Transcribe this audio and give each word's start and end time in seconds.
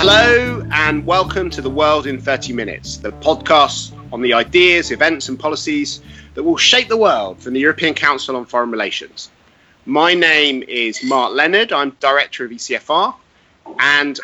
Hello, 0.00 0.64
and 0.70 1.04
welcome 1.04 1.50
to 1.50 1.60
The 1.60 1.68
World 1.68 2.06
in 2.06 2.20
30 2.20 2.52
Minutes, 2.52 2.98
the 2.98 3.10
podcast 3.10 3.92
on 4.12 4.22
the 4.22 4.32
ideas, 4.32 4.92
events, 4.92 5.28
and 5.28 5.36
policies 5.36 6.00
that 6.34 6.44
will 6.44 6.56
shape 6.56 6.86
the 6.86 6.96
world 6.96 7.42
from 7.42 7.54
the 7.54 7.58
European 7.58 7.94
Council 7.94 8.36
on 8.36 8.44
Foreign 8.44 8.70
Relations. 8.70 9.28
My 9.86 10.14
name 10.14 10.62
is 10.62 11.02
Mark 11.02 11.32
Leonard, 11.34 11.72
I'm 11.72 11.96
Director 11.98 12.44
of 12.44 12.52
ECFR, 12.52 13.12
and 13.80 14.20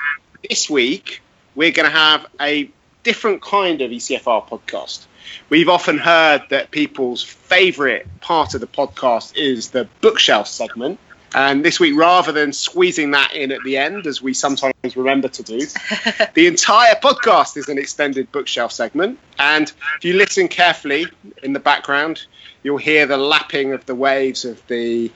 this 0.48 0.71
week 0.71 1.21
we're 1.57 1.73
going 1.73 1.91
to 1.91 1.97
have 1.98 2.25
a 2.41 2.70
different 3.02 3.43
kind 3.43 3.80
of 3.80 3.91
ECFR 3.91 4.48
podcast. 4.48 5.06
We've 5.48 5.69
often 5.69 5.98
heard 5.98 6.45
that 6.51 6.70
people's 6.70 7.25
favourite 7.25 8.20
part 8.20 8.55
of 8.55 8.61
the 8.61 8.69
podcast 8.69 9.37
is 9.37 9.70
the 9.70 9.88
bookshelf 10.01 10.47
segment. 10.47 11.01
And 11.35 11.64
this 11.64 11.80
week, 11.80 11.96
rather 11.96 12.30
than 12.30 12.53
squeezing 12.53 13.11
that 13.11 13.34
in 13.34 13.51
at 13.51 13.61
the 13.65 13.77
end, 13.77 14.06
as 14.06 14.23
we 14.23 14.34
sometimes 14.34 14.97
remember 14.97 15.27
to 15.29 15.43
do, 15.43 15.59
the 16.34 16.47
entire 16.47 16.95
podcast 16.95 17.57
is 17.57 17.69
an 17.69 17.77
extended 17.77 18.30
bookshelf 18.30 18.70
segment. 18.70 19.19
And 19.38 19.73
if 19.97 20.05
you 20.05 20.15
listen 20.15 20.47
carefully 20.47 21.07
in 21.43 21.52
the 21.52 21.59
background, 21.59 22.24
you'll 22.62 22.79
hear 22.79 23.07
the 23.07 23.16
lapping 23.16 23.73
of 23.73 23.84
the 23.87 23.97
waves 23.97 24.45
of 24.45 24.65
the 24.69 25.10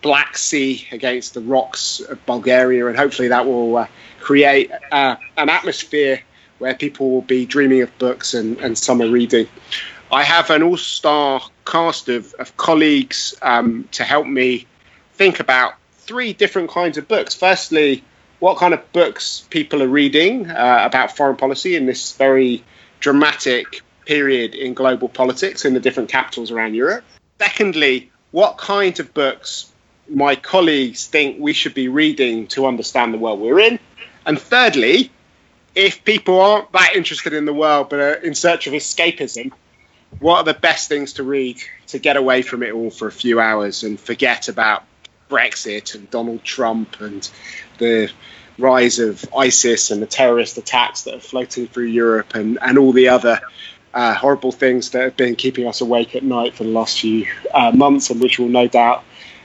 Black 0.00 0.38
Sea 0.38 0.86
against 0.92 1.34
the 1.34 1.40
rocks 1.40 1.98
of 2.00 2.24
Bulgaria. 2.24 2.86
And 2.86 2.96
hopefully, 2.96 3.28
that 3.28 3.44
will 3.44 3.78
uh, 3.78 3.86
create 4.20 4.70
uh, 4.92 5.16
an 5.36 5.48
atmosphere 5.48 6.22
where 6.58 6.74
people 6.74 7.10
will 7.10 7.22
be 7.22 7.46
dreaming 7.46 7.82
of 7.82 7.98
books 7.98 8.34
and, 8.34 8.58
and 8.58 8.78
summer 8.78 9.08
reading. 9.08 9.48
I 10.10 10.22
have 10.22 10.50
an 10.50 10.62
all 10.62 10.76
star 10.76 11.40
cast 11.64 12.08
of, 12.08 12.32
of 12.34 12.56
colleagues 12.56 13.34
um, 13.42 13.88
to 13.92 14.04
help 14.04 14.26
me 14.26 14.66
think 15.18 15.40
about 15.40 15.74
three 15.94 16.32
different 16.32 16.70
kinds 16.70 16.96
of 16.96 17.08
books. 17.08 17.34
Firstly, 17.34 18.02
what 18.38 18.56
kind 18.56 18.72
of 18.72 18.92
books 18.92 19.46
people 19.50 19.82
are 19.82 19.88
reading 19.88 20.48
uh, 20.48 20.82
about 20.84 21.16
foreign 21.16 21.36
policy 21.36 21.74
in 21.74 21.86
this 21.86 22.16
very 22.16 22.64
dramatic 23.00 23.82
period 24.06 24.54
in 24.54 24.72
global 24.74 25.08
politics 25.08 25.64
in 25.64 25.74
the 25.74 25.80
different 25.80 26.08
capitals 26.08 26.50
around 26.50 26.74
Europe. 26.74 27.04
Secondly, 27.38 28.10
what 28.30 28.56
kinds 28.56 29.00
of 29.00 29.12
books 29.12 29.70
my 30.08 30.34
colleagues 30.36 31.06
think 31.06 31.36
we 31.38 31.52
should 31.52 31.74
be 31.74 31.88
reading 31.88 32.46
to 32.46 32.66
understand 32.66 33.12
the 33.12 33.18
world 33.18 33.40
we're 33.40 33.60
in. 33.60 33.78
And 34.24 34.40
thirdly, 34.40 35.10
if 35.74 36.02
people 36.04 36.40
aren't 36.40 36.72
that 36.72 36.94
interested 36.94 37.32
in 37.32 37.44
the 37.44 37.52
world 37.52 37.90
but 37.90 38.00
are 38.00 38.14
in 38.14 38.34
search 38.34 38.66
of 38.66 38.72
escapism, 38.72 39.52
what 40.20 40.38
are 40.38 40.44
the 40.44 40.58
best 40.58 40.88
things 40.88 41.14
to 41.14 41.22
read 41.22 41.60
to 41.88 41.98
get 41.98 42.16
away 42.16 42.40
from 42.42 42.62
it 42.62 42.72
all 42.72 42.90
for 42.90 43.08
a 43.08 43.12
few 43.12 43.40
hours 43.40 43.82
and 43.82 44.00
forget 44.00 44.48
about 44.48 44.84
Brexit 45.28 45.94
and 45.94 46.10
Donald 46.10 46.44
Trump 46.44 47.00
and 47.00 47.28
the 47.78 48.10
rise 48.58 48.98
of 48.98 49.24
ISIS 49.36 49.90
and 49.90 50.02
the 50.02 50.06
terrorist 50.06 50.58
attacks 50.58 51.02
that 51.02 51.14
are 51.14 51.20
floating 51.20 51.68
through 51.68 51.86
Europe 51.86 52.34
and, 52.34 52.58
and 52.60 52.76
all 52.76 52.92
the 52.92 53.08
other 53.08 53.40
uh, 53.94 54.14
horrible 54.14 54.52
things 54.52 54.90
that 54.90 55.02
have 55.02 55.16
been 55.16 55.36
keeping 55.36 55.66
us 55.66 55.80
awake 55.80 56.14
at 56.14 56.22
night 56.22 56.54
for 56.54 56.64
the 56.64 56.70
last 56.70 57.00
few 57.00 57.26
uh, 57.54 57.70
months 57.72 58.10
and 58.10 58.20
which 58.20 58.38
will 58.38 58.48
no 58.48 58.66
doubt 58.66 59.04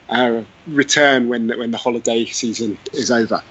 uh, 0.10 0.44
return 0.68 1.30
when, 1.30 1.48
when 1.48 1.72
the 1.72 1.78
holiday 1.78 2.26
season 2.26 2.78
is 2.92 3.12
over. 3.12 3.42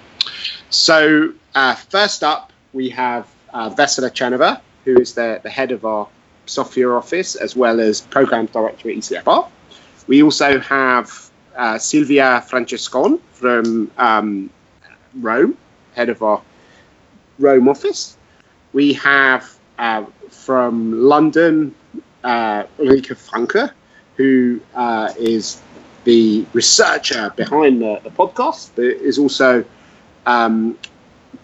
So, 0.70 1.32
uh, 1.54 1.74
first 1.74 2.22
up, 2.22 2.52
we 2.72 2.90
have 2.90 3.26
uh, 3.52 3.70
Vesela 3.70 4.10
Tcherneva, 4.10 4.60
who 4.84 4.98
is 4.98 5.14
the, 5.14 5.40
the 5.42 5.50
head 5.50 5.72
of 5.72 5.84
our 5.84 6.08
Sofia 6.46 6.90
office 6.90 7.34
as 7.36 7.54
well 7.54 7.80
as 7.80 8.00
program 8.00 8.46
director 8.46 8.90
at 8.90 8.96
ECFR. 8.96 9.48
We 10.06 10.22
also 10.22 10.58
have 10.60 11.30
uh, 11.56 11.78
Silvia 11.78 12.44
Francescon 12.48 13.20
from 13.32 13.90
um, 13.98 14.50
Rome, 15.20 15.56
head 15.94 16.08
of 16.08 16.22
our 16.22 16.40
Rome 17.38 17.68
office. 17.68 18.16
We 18.72 18.94
have 18.94 19.58
uh, 19.78 20.04
from 20.30 20.92
London 21.02 21.74
uh, 22.24 22.64
Ulrike 22.78 23.16
Franke, 23.16 23.70
who 24.16 24.60
uh, 24.74 25.12
is 25.18 25.60
the 26.04 26.44
researcher 26.52 27.32
behind 27.36 27.80
the, 27.82 28.00
the 28.02 28.10
podcast, 28.10 28.70
but 28.74 28.84
is 28.84 29.18
also 29.18 29.64
um, 30.26 30.78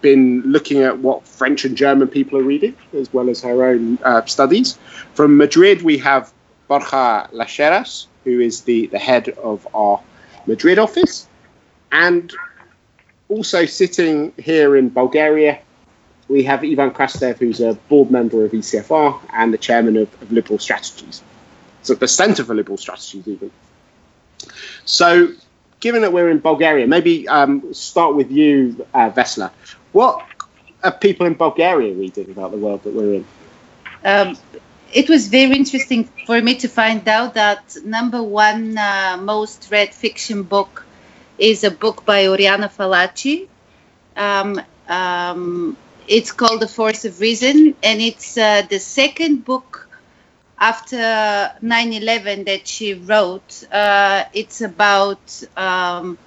been 0.01 0.41
looking 0.41 0.79
at 0.79 0.97
what 0.99 1.25
French 1.27 1.65
and 1.65 1.75
German 1.75 2.07
people 2.07 2.39
are 2.39 2.43
reading, 2.43 2.75
as 2.93 3.11
well 3.13 3.29
as 3.29 3.41
her 3.41 3.63
own 3.65 3.97
uh, 4.03 4.23
studies. 4.25 4.77
From 5.13 5.37
Madrid, 5.37 5.81
we 5.81 5.97
have 5.97 6.31
Borja 6.67 7.29
Lasheras, 7.33 8.07
who 8.29 8.39
is 8.39 8.61
the, 8.61 8.87
the 8.87 8.99
head 8.99 9.29
of 9.29 9.67
our 9.73 10.01
Madrid 10.45 10.77
office. 10.77 11.27
And 11.91 12.31
also 13.27 13.65
sitting 13.65 14.33
here 14.37 14.75
in 14.75 14.89
Bulgaria, 14.89 15.59
we 16.27 16.43
have 16.43 16.63
Ivan 16.63 16.91
Krastev, 16.91 17.37
who's 17.39 17.59
a 17.59 17.73
board 17.89 18.11
member 18.11 18.45
of 18.45 18.51
ECFR 18.51 19.19
and 19.33 19.51
the 19.51 19.57
chairman 19.57 19.97
of, 19.97 20.21
of 20.21 20.31
Liberal 20.31 20.59
Strategies. 20.59 21.23
So 21.81 21.95
the 21.95 22.07
centre 22.07 22.43
for 22.43 22.53
Liberal 22.53 22.77
Strategies, 22.77 23.27
even. 23.27 23.51
So, 24.85 25.33
given 25.79 26.01
that 26.03 26.13
we're 26.13 26.29
in 26.29 26.39
Bulgaria, 26.39 26.85
maybe 26.85 27.27
um, 27.27 27.73
start 27.73 28.15
with 28.15 28.29
you, 28.31 28.85
uh, 28.93 29.09
Vesela. 29.09 29.49
What 29.91 30.23
are 30.83 30.91
people 30.91 31.25
in 31.25 31.33
Bulgaria 31.33 31.93
reading 31.93 32.29
about 32.29 32.51
the 32.51 32.57
world 32.57 32.83
that 32.83 32.93
we're 32.93 33.15
in? 33.15 33.25
Um, 34.05 34.37
it 34.93 35.09
was 35.09 35.27
very 35.27 35.55
interesting 35.55 36.05
for 36.25 36.41
me 36.41 36.55
to 36.55 36.67
find 36.67 37.07
out 37.07 37.33
that 37.35 37.77
number 37.83 38.21
one 38.23 38.77
uh, 38.77 39.17
most 39.21 39.67
read 39.71 39.93
fiction 39.93 40.43
book 40.43 40.85
is 41.37 41.63
a 41.63 41.71
book 41.71 42.05
by 42.05 42.27
Oriana 42.27 42.69
Fallaci. 42.69 43.47
Um, 44.15 44.61
um, 44.87 45.77
it's 46.07 46.31
called 46.31 46.61
The 46.61 46.67
Force 46.67 47.05
of 47.05 47.19
Reason, 47.19 47.75
and 47.83 48.01
it's 48.01 48.37
uh, 48.37 48.63
the 48.63 48.79
second 48.79 49.45
book 49.45 49.87
after 50.57 50.97
9-11 50.97 52.45
that 52.47 52.67
she 52.67 52.95
wrote. 52.95 53.63
Uh, 53.71 54.25
it's 54.33 54.61
about 54.61 55.43
um, 55.55 56.17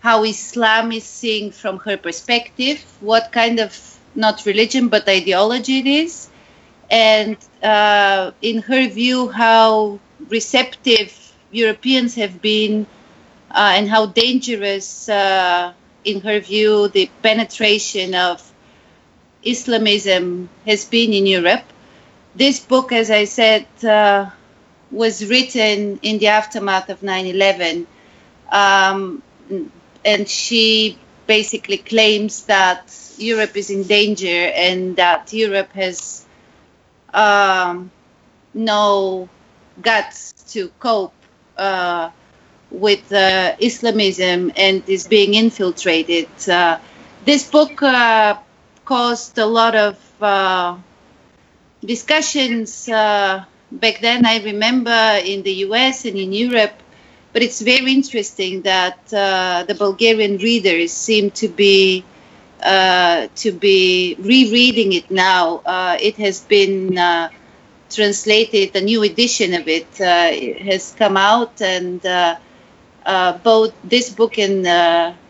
how 0.00 0.24
Islam 0.24 0.92
is 0.92 1.04
seen 1.04 1.50
from 1.50 1.78
her 1.78 1.96
perspective, 1.96 2.84
what 3.00 3.32
kind 3.32 3.58
of, 3.58 3.98
not 4.14 4.44
religion, 4.46 4.88
but 4.88 5.08
ideology 5.08 5.78
it 5.80 5.86
is 5.86 6.28
and 6.90 7.36
uh, 7.62 8.30
in 8.42 8.62
her 8.62 8.88
view, 8.88 9.28
how 9.28 9.98
receptive 10.28 11.12
Europeans 11.50 12.14
have 12.14 12.40
been 12.40 12.86
uh, 13.50 13.72
and 13.76 13.88
how 13.88 14.06
dangerous, 14.06 15.08
uh, 15.08 15.72
in 16.04 16.20
her 16.20 16.40
view, 16.40 16.88
the 16.88 17.10
penetration 17.22 18.14
of 18.14 18.42
Islamism 19.42 20.48
has 20.66 20.84
been 20.84 21.12
in 21.12 21.26
Europe. 21.26 21.64
This 22.34 22.60
book, 22.60 22.92
as 22.92 23.10
I 23.10 23.24
said, 23.24 23.66
uh, 23.82 24.30
was 24.90 25.24
written 25.26 25.98
in 26.02 26.18
the 26.18 26.28
aftermath 26.28 26.88
of 26.90 27.02
9 27.02 27.26
11. 27.26 27.86
Um, 28.52 29.22
and 30.04 30.28
she 30.28 30.98
basically 31.26 31.78
claims 31.78 32.44
that 32.44 32.94
Europe 33.18 33.56
is 33.56 33.70
in 33.70 33.82
danger 33.84 34.52
and 34.54 34.96
that 34.96 35.32
Europe 35.32 35.72
has 35.72 36.25
um, 37.16 37.90
no 38.54 39.28
guts 39.82 40.32
to 40.52 40.68
cope 40.78 41.14
uh, 41.56 42.10
with 42.70 43.10
uh, 43.12 43.56
Islamism 43.58 44.52
and 44.56 44.82
is 44.88 45.08
being 45.08 45.34
infiltrated. 45.34 46.28
Uh, 46.48 46.78
this 47.24 47.50
book 47.50 47.82
uh, 47.82 48.36
caused 48.84 49.38
a 49.38 49.46
lot 49.46 49.74
of 49.74 49.98
uh, 50.22 50.76
discussions 51.84 52.88
uh, 52.88 53.44
back 53.72 54.00
then. 54.00 54.26
I 54.26 54.42
remember 54.44 55.20
in 55.24 55.42
the 55.42 55.52
US 55.66 56.04
and 56.04 56.16
in 56.16 56.32
Europe, 56.32 56.74
but 57.32 57.42
it's 57.42 57.60
very 57.60 57.92
interesting 57.92 58.62
that 58.62 59.06
the 59.08 59.74
Bulgarian 59.78 60.36
readers 60.38 60.92
seem 60.92 61.30
to 61.32 61.48
be 61.48 62.04
uh, 62.66 63.28
to 63.36 63.52
be 63.52 64.16
rereading 64.18 64.92
it 64.92 65.08
now. 65.08 65.58
Uh, 65.64 65.96
it 66.00 66.16
has 66.16 66.40
been 66.40 66.98
uh, 66.98 67.30
translated, 67.88 68.74
a 68.74 68.80
new 68.80 69.04
edition 69.04 69.54
of 69.54 69.68
it, 69.68 69.86
uh, 70.00 70.32
has 70.64 70.92
come 70.98 71.16
out, 71.16 71.62
and 71.62 72.04
uh, 72.04 72.36
both 73.44 73.72
this 73.84 74.10
book 74.10 74.36
and 74.38 74.66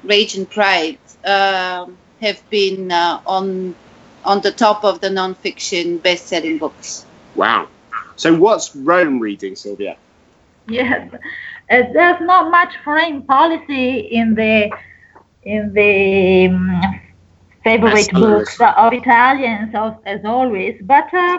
Rage 0.03 0.35
and 0.37 0.51
Pride 0.51 0.99
um, 1.27 1.99
have 2.23 2.41
been 2.49 2.91
on 2.91 3.75
on 4.25 4.41
the 4.41 4.51
top 4.51 4.83
of 4.83 5.01
the 5.03 5.09
nonfiction 5.09 6.03
best-selling 6.03 6.57
books. 6.57 7.05
Wow! 7.35 7.69
So, 8.17 8.35
what's 8.35 8.75
Rome 8.75 9.21
reading, 9.21 9.57
Sylvia? 9.57 9.99
Yes, 10.69 11.13
there's 11.69 12.21
not 12.23 12.51
much 12.51 12.73
foreign 12.83 13.25
policy 13.25 13.99
in 13.99 14.35
the 14.35 14.71
in 15.43 15.75
the 15.75 16.49
um, 16.49 17.01
favorite 17.67 18.13
books 18.13 18.57
of 18.61 18.93
Italians, 18.93 19.75
as 20.05 20.21
always. 20.25 20.75
But 20.83 21.13
uh, 21.13 21.39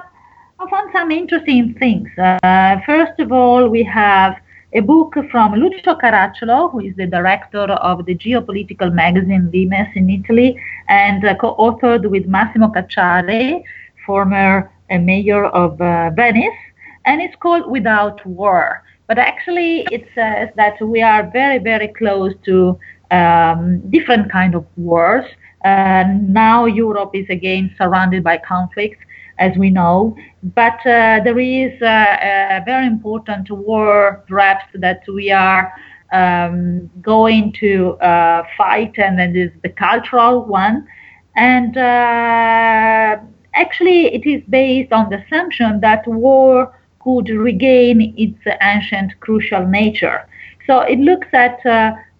I 0.60 0.70
found 0.70 0.92
some 0.92 1.10
interesting 1.12 1.74
things. 1.76 2.10
Uh, 2.18 2.80
first 2.86 3.18
of 3.20 3.32
all, 3.32 3.70
we 3.70 3.84
have 3.84 4.36
a 4.74 4.82
book 4.82 5.16
from 5.32 5.54
Lucio 5.54 5.96
Caracciolo, 5.96 6.70
who 6.72 6.80
is 6.82 6.94
the 6.98 7.08
director 7.08 7.64
of 7.90 8.06
the 8.06 8.16
geopolitical 8.16 8.92
magazine 8.94 9.50
Limes 9.54 9.92
in 9.96 10.10
Italy, 10.10 10.60
and 10.90 11.24
uh, 11.24 11.36
co-authored 11.36 12.10
with 12.10 12.26
Massimo 12.26 12.68
Cacciari, 12.68 13.64
former 14.06 14.70
uh, 14.92 14.98
mayor 14.98 15.46
of 15.46 15.80
uh, 15.80 16.10
Venice, 16.10 16.60
and 17.06 17.22
it's 17.22 17.38
called 17.38 17.72
Without 17.72 18.26
War. 18.26 18.84
But 19.08 19.18
actually, 19.18 19.88
it 19.90 20.04
says 20.14 20.50
that 20.56 20.76
we 20.82 21.02
are 21.02 21.30
very, 21.32 21.60
very 21.60 21.88
close 21.88 22.34
to 22.44 22.78
um, 23.12 23.80
different 23.90 24.30
kind 24.30 24.54
of 24.54 24.66
wars. 24.76 25.26
Uh, 25.64 26.06
now 26.22 26.66
Europe 26.66 27.12
is 27.14 27.26
again 27.30 27.74
surrounded 27.78 28.24
by 28.24 28.38
conflicts, 28.38 29.00
as 29.40 29.56
we 29.58 29.70
know. 29.70 30.16
But 30.44 30.80
uh, 30.86 31.22
there 31.24 31.40
is 31.40 31.82
a, 31.82 32.60
a, 32.60 32.64
very 32.66 32.86
important 32.86 33.50
war 33.50 34.24
draft 34.28 34.70
that 34.76 35.02
we 35.08 35.32
are 35.32 35.74
um, 36.12 36.90
going 37.02 37.54
to 37.60 37.98
uh, 38.00 38.44
fight, 38.58 38.98
and 38.98 39.18
that 39.20 39.36
is 39.36 39.52
the 39.64 39.70
cultural 39.70 40.46
one. 40.46 40.88
And 41.36 41.78
uh, 41.78 43.18
actually, 43.54 44.14
it 44.14 44.26
is 44.26 44.42
based 44.50 44.92
on 44.92 45.10
the 45.10 45.24
assumption 45.24 45.80
that 45.82 46.08
war 46.08 46.74
could 47.00 47.30
regain 47.30 48.14
its 48.18 48.58
ancient 48.62 49.20
crucial 49.20 49.66
nature. 49.66 50.28
So 50.66 50.80
it 50.82 51.00
looks 51.00 51.28
at 51.32 51.60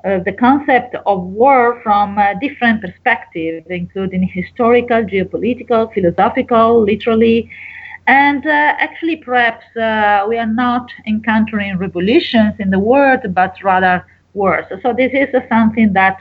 uh, 0.06 0.20
the 0.20 0.32
concept 0.32 0.96
of 1.08 1.24
war 1.24 1.82
from 1.82 2.20
different 2.40 2.82
perspectives, 2.82 3.66
including 3.70 4.22
historical, 4.28 5.04
geopolitical, 5.04 5.92
philosophical, 5.92 6.84
literally. 6.84 7.50
And 8.06 8.46
uh, 8.46 8.76
actually, 8.78 9.18
perhaps 9.18 9.66
uh, 9.76 10.26
we 10.30 10.38
are 10.38 10.46
not 10.46 10.92
encountering 11.08 11.78
revolutions 11.78 12.54
in 12.60 12.70
the 12.70 12.80
world, 12.80 13.22
but 13.34 13.56
rather 13.64 14.06
wars. 14.34 14.66
So 14.84 14.94
this 14.94 15.12
is 15.14 15.30
something 15.50 15.92
that 15.94 16.18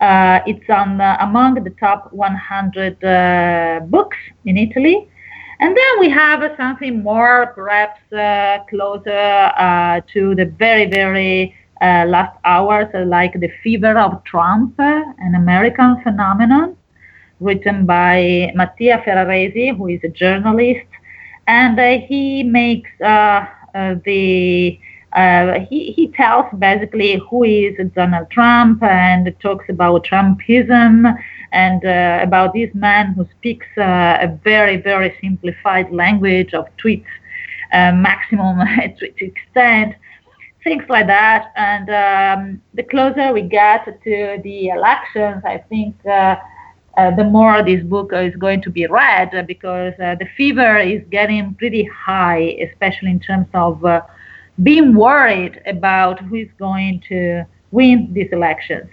uh, 0.00 0.40
it's 0.46 0.68
on 0.70 1.00
among 1.20 1.62
the 1.62 1.70
top 1.78 2.12
100 2.12 3.90
books 3.90 4.16
in 4.46 4.56
Italy. 4.56 5.06
And 5.60 5.76
then 5.76 6.00
we 6.00 6.08
have 6.08 6.40
something 6.56 7.02
more, 7.02 7.52
perhaps 7.54 8.00
closer 8.70 10.02
to 10.12 10.34
the 10.34 10.46
very, 10.58 10.86
very 10.86 11.54
uh, 11.80 12.04
last 12.06 12.36
hours, 12.44 12.88
uh, 12.94 13.04
like 13.06 13.38
The 13.40 13.50
Fever 13.62 13.98
of 13.98 14.22
Trump, 14.24 14.74
an 14.78 15.34
American 15.34 16.02
phenomenon, 16.02 16.76
written 17.40 17.86
by 17.86 18.50
Mattia 18.54 19.02
Ferraresi, 19.04 19.76
who 19.76 19.88
is 19.88 20.00
a 20.04 20.08
journalist. 20.08 20.86
And 21.46 21.78
uh, 21.78 21.98
he 22.06 22.42
makes 22.42 22.90
uh, 23.00 23.46
the 24.04 24.78
uh, 25.12 25.60
he, 25.70 25.92
he 25.92 26.08
tells 26.08 26.46
basically 26.58 27.20
who 27.30 27.42
is 27.44 27.74
Donald 27.94 28.30
Trump 28.30 28.82
and 28.82 29.34
talks 29.40 29.64
about 29.68 30.04
Trumpism 30.04 31.16
and 31.52 31.84
uh, 31.84 32.20
about 32.22 32.52
this 32.52 32.70
man 32.74 33.14
who 33.14 33.26
speaks 33.38 33.66
uh, 33.78 34.18
a 34.20 34.38
very, 34.44 34.76
very 34.76 35.16
simplified 35.20 35.90
language 35.90 36.52
of 36.52 36.66
tweets, 36.76 37.06
uh, 37.72 37.92
maximum 37.92 38.58
tweet 38.98 39.16
extent, 39.20 39.94
things 40.68 40.84
like 40.88 41.06
that. 41.06 41.52
And 41.56 41.86
um, 42.04 42.62
the 42.74 42.82
closer 42.82 43.32
we 43.32 43.42
get 43.42 43.84
to 44.04 44.40
the 44.44 44.68
elections, 44.68 45.42
I 45.44 45.58
think. 45.70 45.94
Uh, 46.06 46.36
uh, 46.96 47.14
the 47.14 47.22
more 47.22 47.62
this 47.62 47.82
book 47.84 48.10
is 48.12 48.34
going 48.34 48.60
to 48.60 48.70
be 48.70 48.84
read 48.86 49.30
because 49.46 49.94
uh, 50.02 50.16
the 50.16 50.26
fever 50.36 50.78
is 50.78 51.00
getting 51.10 51.54
pretty 51.54 51.84
high, 51.84 52.42
especially 52.66 53.10
in 53.10 53.20
terms 53.20 53.46
of 53.54 53.74
being 54.64 54.96
worried 54.96 55.60
about 55.66 56.18
who 56.24 56.34
is 56.34 56.48
going 56.58 57.00
to 57.08 57.44
win 57.70 58.12
these 58.12 58.28
elections. 58.32 58.88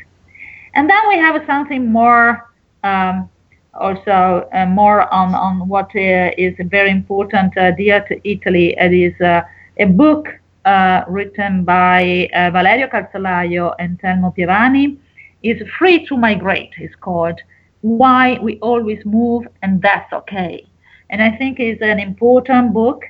And 0.75 0.87
then 0.87 1.01
we 1.07 1.15
have 1.15 1.41
something 1.47 1.91
more, 1.91 2.51
um, 2.83 3.27
also 3.73 4.47
uh, 4.53 4.67
more 4.67 5.11
on, 5.11 5.33
on 5.33 5.67
what 5.67 5.89
uh, 5.95 6.29
is 6.37 6.53
very 6.59 6.91
important 6.91 7.57
uh, 7.57 7.71
dear 7.71 8.05
to 8.09 8.29
Italy. 8.29 8.75
It 8.77 8.93
is 8.93 9.19
uh, 9.19 9.41
a 9.79 9.85
book 9.85 10.27
uh, 10.65 11.03
written 11.07 11.63
by 11.63 12.29
uh, 12.33 12.49
Valerio 12.51 12.87
Calzolaio 12.87 13.75
and 13.79 13.99
Telmo 14.01 14.35
Pievani. 14.35 14.97
is 15.43 15.61
Free 15.77 16.05
to 16.07 16.17
Migrate, 16.17 16.73
it's 16.77 16.95
called. 16.95 17.39
Why 17.81 18.39
We 18.41 18.57
Always 18.59 19.05
Move 19.05 19.47
and 19.61 19.81
That's 19.81 20.11
Okay. 20.11 20.65
And 21.11 21.21
I 21.21 21.37
think 21.37 21.59
it's 21.59 21.81
an 21.81 21.99
important 21.99 22.73
book 22.73 23.03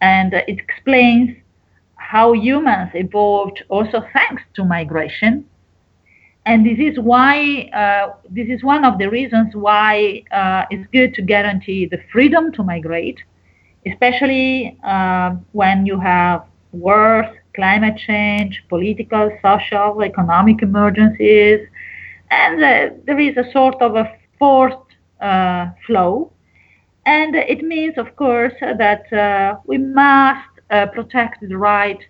and 0.00 0.32
it 0.32 0.58
explains 0.58 1.36
how 1.96 2.32
humans 2.32 2.90
evolved 2.94 3.62
also 3.68 4.02
thanks 4.12 4.42
to 4.54 4.64
migration. 4.64 5.44
And 6.46 6.64
this 6.64 6.78
is 6.78 6.98
why, 6.98 7.70
uh, 7.72 8.14
this 8.28 8.48
is 8.48 8.62
one 8.62 8.84
of 8.84 8.98
the 8.98 9.08
reasons 9.08 9.54
why 9.54 10.22
uh, 10.30 10.64
it's 10.70 10.86
good 10.92 11.14
to 11.14 11.22
guarantee 11.22 11.86
the 11.86 12.00
freedom 12.12 12.52
to 12.52 12.62
migrate, 12.62 13.18
especially 13.86 14.78
uh, 14.84 15.36
when 15.52 15.86
you 15.86 15.98
have 15.98 16.44
wars, 16.74 17.26
climate 17.54 17.96
change, 18.06 18.62
political, 18.68 19.30
social, 19.42 20.02
economic 20.02 20.62
emergencies, 20.62 21.60
and 22.30 22.62
uh, 22.62 22.94
there 23.04 23.18
is 23.18 23.36
a 23.36 23.50
sort 23.52 23.80
of 23.80 23.96
a 23.96 24.10
forced 24.38 24.76
uh, 25.20 25.68
flow. 25.86 26.32
And 27.06 27.34
it 27.34 27.62
means, 27.62 27.98
of 27.98 28.16
course, 28.16 28.54
that 28.60 29.12
uh, 29.12 29.58
we 29.66 29.78
must 29.78 30.48
uh, 30.70 30.86
protect 30.86 31.46
the 31.46 31.56
right 31.56 32.00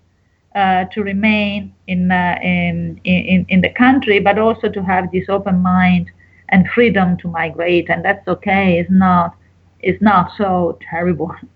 uh, 0.54 0.84
to 0.92 1.02
remain 1.02 1.74
in, 1.88 2.10
uh, 2.12 2.38
in, 2.42 3.00
in, 3.04 3.44
in 3.48 3.60
the 3.60 3.70
country, 3.70 4.20
but 4.20 4.38
also 4.38 4.68
to 4.68 4.82
have 4.82 5.10
this 5.10 5.28
open 5.28 5.58
mind 5.60 6.10
and 6.50 6.68
freedom 6.68 7.16
to 7.18 7.28
migrate. 7.28 7.90
And 7.90 8.04
that's 8.04 8.26
okay. 8.28 8.78
It's 8.78 8.90
not, 8.90 9.36
it's 9.80 10.00
not 10.00 10.30
so 10.36 10.78
terrible. 10.90 11.34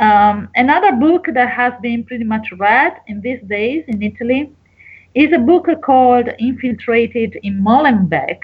Um, 0.00 0.48
another 0.54 0.92
book 0.92 1.26
that 1.34 1.50
has 1.50 1.72
been 1.82 2.04
pretty 2.04 2.24
much 2.24 2.46
read 2.58 3.00
in 3.08 3.20
these 3.20 3.40
days 3.48 3.84
in 3.88 4.00
Italy 4.00 4.52
is 5.14 5.32
a 5.32 5.38
book 5.38 5.66
called 5.82 6.28
Infiltrated 6.38 7.36
in 7.42 7.60
Molenbeek 7.60 8.38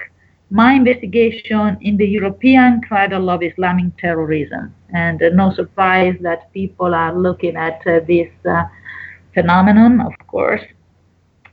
My 0.51 0.73
Investigation 0.73 1.79
in 1.81 1.97
the 1.97 2.07
European 2.07 2.81
Cradle 2.81 3.31
of 3.31 3.43
Islamic 3.45 3.97
Terrorism. 3.99 4.75
And 4.93 5.23
uh, 5.23 5.29
no 5.29 5.55
surprise 5.55 6.17
that 6.23 6.53
people 6.53 6.93
are 6.93 7.15
looking 7.15 7.57
at 7.57 7.81
uh, 7.87 8.01
this 8.09 8.31
uh, 8.49 8.65
phenomenon, 9.33 10.01
of 10.01 10.15
course. 10.27 10.63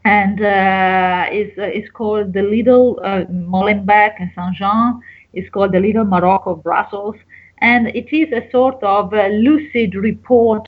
And 0.03 0.41
uh, 0.41 1.27
is 1.31 1.51
uh, 1.59 1.67
is 1.67 1.87
called 1.93 2.33
the 2.33 2.41
Little 2.41 2.99
uh, 3.03 3.25
Molenbeek 3.29 4.13
and 4.17 4.31
Saint 4.35 4.55
Jean. 4.55 4.99
It's 5.33 5.49
called 5.51 5.73
the 5.73 5.79
Little 5.79 6.05
Morocco 6.05 6.53
of 6.53 6.63
Brussels, 6.63 7.15
and 7.61 7.87
it 7.87 8.11
is 8.11 8.31
a 8.31 8.49
sort 8.51 8.81
of 8.83 9.13
a 9.13 9.29
lucid 9.29 9.95
report 9.95 10.67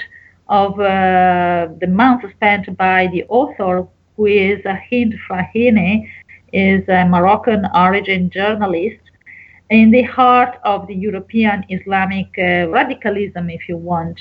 of 0.50 0.78
the 0.78 1.88
months 1.88 2.26
spent 2.36 2.78
by 2.78 3.08
the 3.08 3.24
author, 3.30 3.88
who 4.16 4.26
is 4.28 4.62
Hind 4.64 5.16
Fraihi, 5.28 6.08
is 6.52 6.88
a 6.88 7.06
Moroccan 7.06 7.68
origin 7.74 8.30
journalist 8.30 9.02
in 9.70 9.90
the 9.90 10.04
heart 10.04 10.60
of 10.64 10.86
the 10.88 10.94
European 10.94 11.66
Islamic 11.70 12.28
uh, 12.38 12.70
radicalism, 12.70 13.50
if 13.50 13.68
you 13.68 13.78
want. 13.78 14.20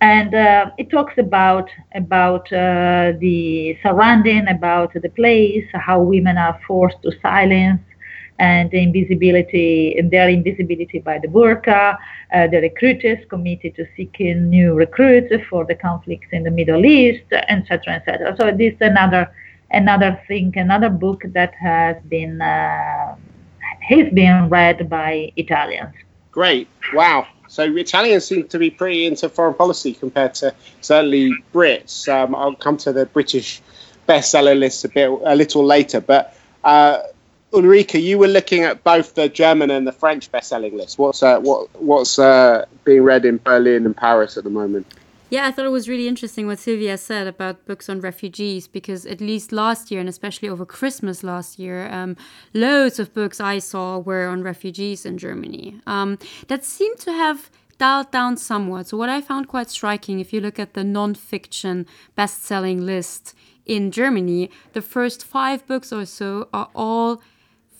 And 0.00 0.34
uh, 0.34 0.70
it 0.78 0.90
talks 0.90 1.14
about 1.18 1.68
about 1.94 2.52
uh, 2.52 3.12
the 3.18 3.76
surrounding, 3.82 4.46
about 4.46 4.92
the 4.92 5.08
place, 5.08 5.64
how 5.72 6.00
women 6.02 6.36
are 6.36 6.60
forced 6.66 7.02
to 7.02 7.10
silence, 7.20 7.80
and 8.38 8.70
the 8.70 8.82
invisibility, 8.82 10.00
their 10.10 10.28
invisibility 10.28 10.98
by 10.98 11.18
the 11.18 11.28
burqa, 11.28 11.96
uh, 12.32 12.46
the 12.48 12.60
recruiters 12.60 13.18
committed 13.28 13.74
to 13.76 13.86
seeking 13.96 14.50
new 14.50 14.74
recruits 14.74 15.32
for 15.48 15.64
the 15.64 15.74
conflicts 15.74 16.28
in 16.32 16.42
the 16.42 16.50
Middle 16.50 16.84
East, 16.84 17.24
etc., 17.32 17.94
etc. 17.94 18.36
So 18.36 18.50
this 18.50 18.74
is 18.74 18.80
another 18.80 19.30
another 19.70 20.20
thing, 20.28 20.52
another 20.56 20.90
book 20.90 21.22
that 21.26 21.54
has 21.54 21.96
been 22.08 22.40
uh, 22.40 23.16
has 23.80 24.12
been 24.12 24.48
read 24.48 24.88
by 24.88 25.32
Italians. 25.36 25.94
Great! 26.30 26.68
Wow. 26.92 27.26
So 27.48 27.62
Italians 27.62 28.24
seem 28.24 28.48
to 28.48 28.58
be 28.58 28.70
pretty 28.70 29.06
into 29.06 29.28
foreign 29.28 29.54
policy 29.54 29.94
compared 29.94 30.34
to 30.34 30.54
certainly 30.80 31.32
Brits. 31.54 32.08
Um, 32.08 32.34
I'll 32.34 32.56
come 32.56 32.76
to 32.78 32.92
the 32.92 33.06
British 33.06 33.62
bestseller 34.08 34.58
list 34.58 34.84
a 34.84 34.88
bit 34.88 35.08
a 35.08 35.34
little 35.34 35.64
later, 35.64 36.00
but. 36.00 36.36
Uh, 36.64 37.02
Ulrika, 37.56 37.98
you 37.98 38.18
were 38.18 38.28
looking 38.28 38.62
at 38.62 38.84
both 38.84 39.14
the 39.14 39.28
German 39.28 39.70
and 39.70 39.86
the 39.86 39.92
French 39.92 40.30
best-selling 40.30 40.76
list. 40.76 40.98
What's 40.98 41.22
uh, 41.22 41.40
what 41.40 41.74
what's 41.80 42.18
uh, 42.18 42.66
being 42.84 43.02
read 43.02 43.24
in 43.24 43.38
Berlin 43.38 43.86
and 43.86 43.96
Paris 43.96 44.36
at 44.36 44.44
the 44.44 44.50
moment? 44.50 44.86
Yeah, 45.28 45.46
I 45.46 45.50
thought 45.50 45.66
it 45.66 45.70
was 45.70 45.88
really 45.88 46.06
interesting 46.06 46.46
what 46.46 46.60
Sylvia 46.60 46.96
said 46.96 47.26
about 47.26 47.66
books 47.66 47.88
on 47.88 48.00
refugees 48.00 48.68
because 48.68 49.04
at 49.06 49.20
least 49.20 49.50
last 49.50 49.90
year 49.90 49.98
and 49.98 50.08
especially 50.08 50.48
over 50.48 50.64
Christmas 50.64 51.24
last 51.24 51.58
year, 51.58 51.88
um, 51.90 52.16
loads 52.54 53.00
of 53.00 53.12
books 53.12 53.40
I 53.40 53.58
saw 53.58 53.98
were 53.98 54.28
on 54.28 54.44
refugees 54.44 55.04
in 55.04 55.18
Germany. 55.18 55.80
Um, 55.84 56.18
that 56.46 56.64
seemed 56.64 56.98
to 57.00 57.12
have 57.12 57.50
dialed 57.78 58.12
down 58.12 58.36
somewhat. 58.36 58.86
So, 58.86 58.96
what 58.96 59.08
I 59.08 59.20
found 59.20 59.48
quite 59.48 59.68
striking, 59.68 60.20
if 60.20 60.32
you 60.32 60.40
look 60.40 60.58
at 60.58 60.74
the 60.74 60.84
non-fiction 60.84 61.86
best-selling 62.14 62.86
list 62.86 63.34
in 63.64 63.90
Germany, 63.90 64.50
the 64.74 64.82
first 64.82 65.24
five 65.24 65.66
books 65.66 65.92
or 65.92 66.06
so 66.06 66.48
are 66.52 66.70
all 66.74 67.20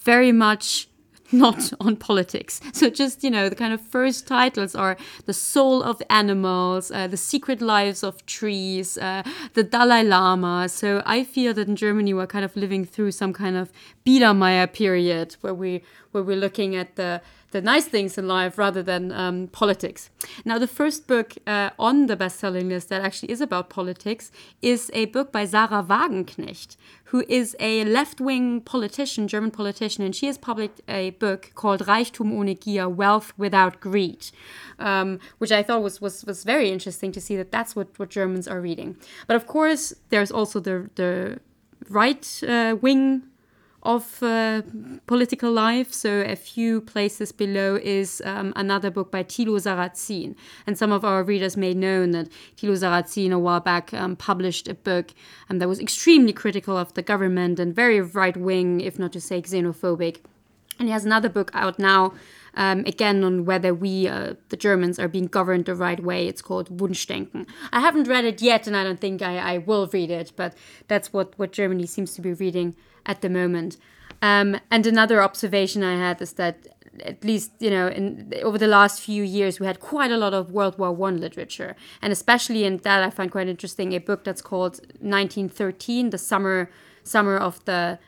very 0.06 0.32
much 0.32 0.88
not 1.32 1.72
on 1.80 1.96
politics. 1.96 2.60
So 2.72 2.88
just 2.88 3.24
you 3.24 3.30
know 3.30 3.48
the 3.48 3.56
kind 3.56 3.74
of 3.74 3.80
first 3.80 4.26
titles 4.26 4.74
are 4.74 4.96
the 5.26 5.32
soul 5.32 5.82
of 5.82 6.00
animals, 6.08 6.90
uh, 6.90 7.08
the 7.08 7.16
secret 7.16 7.60
lives 7.60 8.02
of 8.02 8.24
trees, 8.26 8.96
uh, 8.98 9.22
the 9.54 9.64
Dalai 9.64 10.02
Lama. 10.02 10.68
So 10.68 11.02
I 11.04 11.24
feel 11.24 11.52
that 11.54 11.68
in 11.68 11.76
Germany 11.76 12.14
we're 12.14 12.26
kind 12.36 12.44
of 12.44 12.56
living 12.56 12.84
through 12.84 13.12
some 13.12 13.32
kind 13.32 13.56
of 13.56 13.72
Biedermeier 14.06 14.72
period 14.72 15.36
where 15.40 15.54
we 15.54 15.82
where 16.16 16.24
we're 16.24 16.36
looking 16.36 16.74
at 16.74 16.96
the 16.96 17.20
the 17.52 17.60
nice 17.62 17.84
things 17.84 18.18
in 18.18 18.26
life 18.26 18.58
rather 18.58 18.82
than 18.82 19.12
um, 19.12 19.48
politics. 19.48 20.10
Now, 20.44 20.58
the 20.58 20.66
first 20.66 21.06
book 21.06 21.34
uh, 21.46 21.70
on 21.78 22.06
the 22.06 22.16
best-selling 22.16 22.68
list 22.68 22.88
that 22.88 23.02
actually 23.02 23.30
is 23.30 23.40
about 23.40 23.70
politics 23.70 24.32
is 24.60 24.90
a 24.92 25.04
book 25.06 25.30
by 25.30 25.44
Sahra 25.46 25.82
Wagenknecht, 25.82 26.76
who 27.04 27.24
is 27.28 27.54
a 27.60 27.84
left-wing 27.84 28.62
politician, 28.62 29.28
German 29.28 29.52
politician, 29.52 30.04
and 30.04 30.14
she 30.14 30.26
has 30.26 30.36
published 30.36 30.80
a 30.88 31.10
book 31.10 31.52
called 31.54 31.80
Reichtum 31.86 32.32
ohne 32.32 32.56
Gier: 32.58 32.88
Wealth 32.88 33.32
Without 33.38 33.80
Greed, 33.80 34.30
um, 34.78 35.20
which 35.38 35.52
I 35.52 35.62
thought 35.62 35.82
was, 35.82 36.00
was 36.00 36.24
was 36.24 36.42
very 36.42 36.68
interesting 36.70 37.12
to 37.12 37.20
see 37.20 37.36
that 37.36 37.52
that's 37.52 37.76
what 37.76 37.88
what 37.98 38.10
Germans 38.10 38.48
are 38.48 38.60
reading. 38.60 38.96
But 39.28 39.36
of 39.36 39.46
course, 39.46 39.94
there's 40.10 40.32
also 40.32 40.58
the 40.60 40.90
the 40.96 41.38
right 41.88 42.24
uh, 42.42 42.76
wing 42.80 43.22
of 43.86 44.22
uh, 44.22 44.62
political 45.06 45.52
life. 45.52 45.92
So 45.92 46.10
a 46.22 46.34
few 46.34 46.80
places 46.80 47.32
below 47.32 47.76
is 47.76 48.20
um, 48.24 48.52
another 48.56 48.90
book 48.90 49.10
by 49.12 49.22
Thilo 49.22 49.58
Sarrazin. 49.60 50.34
And 50.66 50.76
some 50.76 50.92
of 50.92 51.04
our 51.04 51.22
readers 51.22 51.56
may 51.56 51.72
know 51.72 52.04
that 52.06 52.28
Thilo 52.56 52.76
Sarrazin 52.76 53.32
a 53.32 53.38
while 53.38 53.60
back 53.60 53.94
um, 53.94 54.16
published 54.16 54.66
a 54.68 54.74
book 54.74 55.14
um, 55.48 55.60
that 55.60 55.68
was 55.68 55.78
extremely 55.80 56.32
critical 56.32 56.76
of 56.76 56.94
the 56.94 57.02
government 57.02 57.60
and 57.60 57.74
very 57.74 58.00
right-wing, 58.00 58.80
if 58.80 58.98
not 58.98 59.12
to 59.12 59.20
say 59.20 59.40
xenophobic. 59.40 60.18
And 60.78 60.88
he 60.88 60.92
has 60.92 61.06
another 61.06 61.30
book 61.30 61.50
out 61.54 61.78
now, 61.78 62.12
um, 62.54 62.80
again 62.80 63.24
on 63.24 63.44
whether 63.44 63.72
we, 63.72 64.08
uh, 64.08 64.34
the 64.48 64.56
Germans, 64.56 64.98
are 64.98 65.08
being 65.08 65.26
governed 65.26 65.64
the 65.64 65.74
right 65.74 66.02
way. 66.02 66.26
It's 66.26 66.42
called 66.42 66.76
Wunschdenken. 66.76 67.46
I 67.72 67.80
haven't 67.80 68.08
read 68.08 68.24
it 68.26 68.42
yet, 68.42 68.66
and 68.66 68.76
I 68.76 68.84
don't 68.84 69.00
think 69.00 69.22
I, 69.22 69.38
I 69.38 69.58
will 69.58 69.86
read 69.86 70.10
it, 70.10 70.32
but 70.36 70.54
that's 70.88 71.12
what, 71.12 71.38
what 71.38 71.52
Germany 71.52 71.86
seems 71.86 72.14
to 72.14 72.20
be 72.20 72.34
reading 72.34 72.74
at 73.06 73.22
the 73.22 73.30
moment. 73.30 73.78
Um, 74.20 74.58
and 74.70 74.86
another 74.86 75.22
observation 75.22 75.82
I 75.82 75.96
had 75.96 76.20
is 76.20 76.34
that 76.34 76.66
at 77.04 77.22
least 77.24 77.50
you 77.58 77.70
know 77.70 77.88
in 77.88 78.32
over 78.42 78.58
the 78.58 78.66
last 78.66 79.02
few 79.02 79.22
years 79.22 79.60
we 79.60 79.66
had 79.66 79.80
quite 79.80 80.10
a 80.10 80.16
lot 80.16 80.32
of 80.32 80.50
World 80.50 80.78
War 80.78 80.92
One 80.92 81.20
literature, 81.20 81.76
and 82.02 82.12
especially 82.12 82.64
in 82.64 82.78
that 82.78 83.02
I 83.02 83.10
find 83.10 83.30
quite 83.30 83.48
interesting 83.48 83.92
a 83.92 83.98
book 83.98 84.24
that's 84.24 84.42
called 84.42 84.80
1913, 85.00 86.10
the 86.10 86.18
summer 86.18 86.70
summer 87.04 87.36
of 87.36 87.64
the 87.64 87.98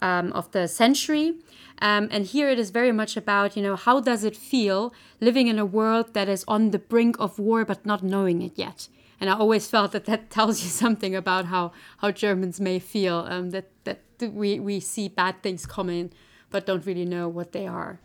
um, 0.00 0.32
of 0.32 0.50
the 0.52 0.68
century. 0.68 1.34
Um, 1.82 2.08
and 2.10 2.24
here 2.24 2.48
it 2.48 2.58
is 2.58 2.70
very 2.70 2.92
much 2.92 3.16
about 3.16 3.56
you 3.56 3.62
know 3.62 3.76
how 3.76 4.00
does 4.00 4.24
it 4.24 4.36
feel 4.36 4.94
living 5.20 5.48
in 5.48 5.58
a 5.58 5.66
world 5.66 6.14
that 6.14 6.28
is 6.28 6.44
on 6.48 6.70
the 6.70 6.78
brink 6.78 7.16
of 7.18 7.38
war 7.38 7.64
but 7.66 7.84
not 7.84 8.02
knowing 8.02 8.40
it 8.40 8.52
yet 8.56 8.88
and 9.20 9.30
I 9.30 9.34
always 9.34 9.68
felt 9.68 9.92
that 9.92 10.04
that 10.06 10.30
tells 10.38 10.62
you 10.62 10.70
something 10.70 11.14
about 11.14 11.46
how 11.46 11.72
how 11.98 12.10
Germans 12.10 12.60
may 12.60 12.78
feel 12.78 13.26
um, 13.28 13.50
that 13.50 13.70
that 13.84 14.00
we 14.20 14.58
we 14.60 14.80
see 14.80 15.08
bad 15.08 15.42
things 15.42 15.66
coming 15.66 16.12
but 16.50 16.66
don't 16.66 16.86
really 16.86 17.04
know 17.04 17.28
what 17.28 17.52
they 17.52 17.66
are. 17.66 17.98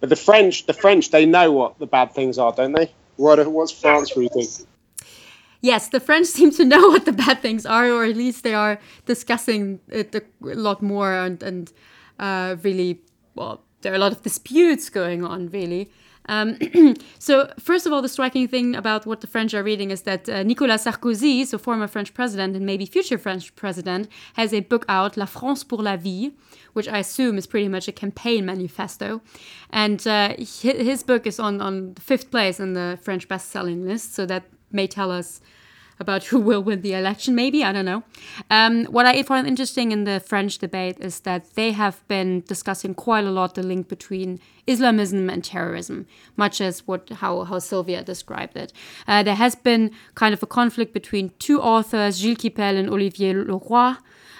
But 0.00 0.08
the 0.08 0.16
French, 0.16 0.66
the 0.66 0.72
French, 0.72 1.10
they 1.10 1.24
know 1.24 1.52
what 1.52 1.78
the 1.78 1.86
bad 1.86 2.12
things 2.12 2.38
are, 2.38 2.52
don't 2.52 2.72
they? 2.72 2.92
What 3.16 3.46
what's 3.48 3.72
France 3.72 4.16
reading? 4.16 4.46
Yes, 5.60 5.88
the 5.88 6.00
French 6.00 6.26
seem 6.38 6.50
to 6.52 6.64
know 6.64 6.88
what 6.88 7.04
the 7.04 7.12
bad 7.12 7.40
things 7.40 7.64
are, 7.64 7.90
or 7.90 8.04
at 8.04 8.16
least 8.16 8.42
they 8.42 8.54
are 8.54 8.78
discussing 9.06 9.80
it 9.88 10.14
a 10.14 10.22
lot 10.40 10.82
more 10.82 11.14
and 11.14 11.42
and 11.42 11.72
uh, 12.18 12.56
really 12.62 13.00
well. 13.34 13.62
There 13.80 13.92
are 13.92 13.96
a 13.96 13.98
lot 13.98 14.12
of 14.12 14.22
disputes 14.22 14.90
going 14.90 15.24
on, 15.24 15.48
really. 15.50 15.90
Um, 16.26 16.56
so, 17.18 17.52
first 17.58 17.86
of 17.86 17.92
all, 17.92 18.02
the 18.02 18.08
striking 18.08 18.48
thing 18.48 18.74
about 18.74 19.06
what 19.06 19.20
the 19.20 19.26
French 19.26 19.54
are 19.54 19.62
reading 19.62 19.90
is 19.90 20.02
that 20.02 20.28
uh, 20.28 20.42
Nicolas 20.42 20.84
Sarkozy, 20.84 21.46
so 21.46 21.58
former 21.58 21.86
French 21.86 22.14
president 22.14 22.56
and 22.56 22.64
maybe 22.64 22.86
future 22.86 23.18
French 23.18 23.54
president, 23.56 24.08
has 24.34 24.52
a 24.52 24.60
book 24.60 24.84
out, 24.88 25.16
La 25.16 25.26
France 25.26 25.64
pour 25.64 25.82
la 25.82 25.96
vie, 25.96 26.32
which 26.72 26.88
I 26.88 26.98
assume 26.98 27.36
is 27.36 27.46
pretty 27.46 27.68
much 27.68 27.88
a 27.88 27.92
campaign 27.92 28.46
manifesto. 28.46 29.20
And 29.70 30.06
uh, 30.06 30.34
his 30.38 31.02
book 31.02 31.26
is 31.26 31.38
on, 31.38 31.60
on 31.60 31.94
fifth 31.96 32.30
place 32.30 32.58
in 32.58 32.72
the 32.74 32.98
French 33.02 33.28
best 33.28 33.50
selling 33.50 33.86
list, 33.86 34.14
so 34.14 34.26
that 34.26 34.44
may 34.72 34.86
tell 34.86 35.10
us 35.10 35.40
about 36.00 36.24
who 36.24 36.40
will 36.40 36.62
win 36.62 36.82
the 36.82 36.94
election, 36.94 37.34
maybe. 37.34 37.64
I 37.64 37.72
don't 37.72 37.84
know. 37.84 38.02
Um, 38.50 38.84
what 38.86 39.06
I 39.06 39.22
find 39.22 39.46
interesting 39.46 39.92
in 39.92 40.04
the 40.04 40.20
French 40.20 40.58
debate 40.58 40.98
is 41.00 41.20
that 41.20 41.54
they 41.54 41.72
have 41.72 42.06
been 42.08 42.42
discussing 42.42 42.94
quite 42.94 43.24
a 43.24 43.30
lot 43.30 43.54
the 43.54 43.62
link 43.62 43.88
between 43.88 44.40
Islamism 44.66 45.30
and 45.30 45.44
terrorism, 45.44 46.06
much 46.36 46.60
as 46.60 46.86
what 46.86 47.08
how, 47.10 47.44
how 47.44 47.58
Sylvia 47.58 48.02
described 48.02 48.56
it. 48.56 48.72
Uh, 49.06 49.22
there 49.22 49.34
has 49.34 49.54
been 49.54 49.90
kind 50.14 50.34
of 50.34 50.42
a 50.42 50.46
conflict 50.46 50.92
between 50.92 51.30
two 51.38 51.60
authors, 51.60 52.18
Gilles 52.18 52.36
Kepel 52.36 52.76
and 52.76 52.88
Olivier 52.88 53.34
Roy, 53.34 53.94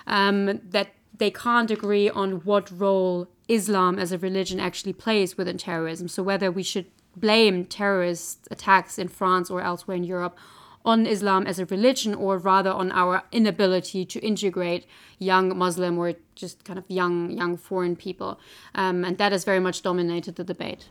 um, 0.07 0.61
that 0.71 0.89
they 1.17 1.31
can't 1.31 1.71
agree 1.71 2.11
on 2.11 2.45
what 2.45 2.71
role 2.71 3.29
Islam 3.49 3.99
as 3.99 4.11
a 4.11 4.19
religion 4.19 4.59
actually 4.59 4.93
plays 4.93 5.37
within 5.37 5.59
terrorism. 5.59 6.09
So 6.09 6.23
whether 6.23 6.51
we 6.51 6.63
should 6.63 6.87
blame 7.17 7.65
terrorist 7.65 8.49
attacks 8.51 8.99
in 8.99 9.09
France 9.09 9.51
or 9.51 9.61
elsewhere 9.61 9.97
in 9.97 10.05
Europe 10.05 10.37
on 10.85 11.07
Islam 11.07 11.47
as 11.47 11.59
a 11.59 11.67
religion 11.67 12.15
or 12.15 12.39
rather 12.39 12.71
on 12.71 12.93
our 12.93 13.23
inability 13.33 14.05
to 14.05 14.19
integrate 14.21 14.87
young 15.19 15.57
Muslim 15.57 15.99
or 15.99 16.15
just 16.35 16.65
kind 16.65 16.79
of 16.79 16.85
young 16.89 17.31
young 17.31 17.57
foreign 17.57 17.97
people. 17.97 18.39
Um, 18.75 19.05
and 19.05 19.19
that 19.19 19.33
has 19.33 19.45
very 19.45 19.61
much 19.61 19.83
dominated 19.83 20.37
the 20.37 20.45
debate. 20.45 20.89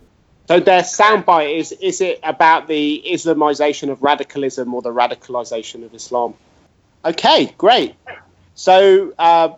So 0.47 0.59
their 0.59 0.81
soundbite 0.81 1.57
is 1.57 1.71
is 1.73 2.01
it 2.01 2.19
about 2.23 2.67
the 2.67 3.03
Islamization 3.05 3.89
of 3.89 4.01
radicalism 4.01 4.73
or 4.73 4.81
the 4.81 4.93
radicalization 4.93 5.85
of 5.85 5.93
Islam? 5.93 6.33
Okay, 7.05 7.53
great. 7.57 7.95
So 8.55 9.13
uh, 9.19 9.49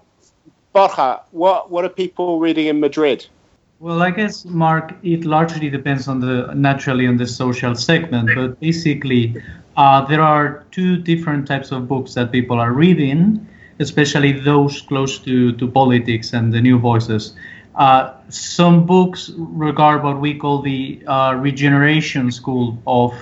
Borja, 0.74 1.22
what 1.32 1.72
what 1.72 1.86
are 1.86 1.90
people 1.90 2.40
reading 2.40 2.68
in 2.68 2.80
Madrid? 2.80 3.26
Well, 3.80 4.02
I 4.02 4.10
guess, 4.12 4.46
Mark, 4.46 4.94
it 5.04 5.26
largely 5.26 5.70
depends 5.70 6.08
on 6.08 6.20
the 6.22 6.54
naturally 6.56 7.08
on 7.08 7.18
the 7.18 7.28
social 7.28 7.76
segment, 7.76 8.30
but 8.34 8.60
basically, 8.60 9.36
uh, 9.78 10.06
there 10.06 10.22
are 10.22 10.66
two 10.72 10.98
different 10.98 11.48
types 11.48 11.72
of 11.72 11.88
books 11.88 12.14
that 12.14 12.32
people 12.32 12.60
are 12.60 12.72
reading, 12.72 13.48
especially 13.80 14.32
those 14.32 14.82
close 14.82 15.20
to, 15.20 15.52
to 15.54 15.68
politics 15.68 16.34
and 16.34 16.54
the 16.54 16.62
new 16.62 16.80
voices. 16.80 17.36
Uh, 17.76 18.14
some 18.30 18.86
books 18.86 19.32
regard 19.36 20.02
what 20.04 20.20
we 20.22 20.34
call 20.34 20.62
the 20.62 21.02
uh, 21.08 21.34
regeneration 21.34 22.32
school 22.32 22.82
of 22.88 23.14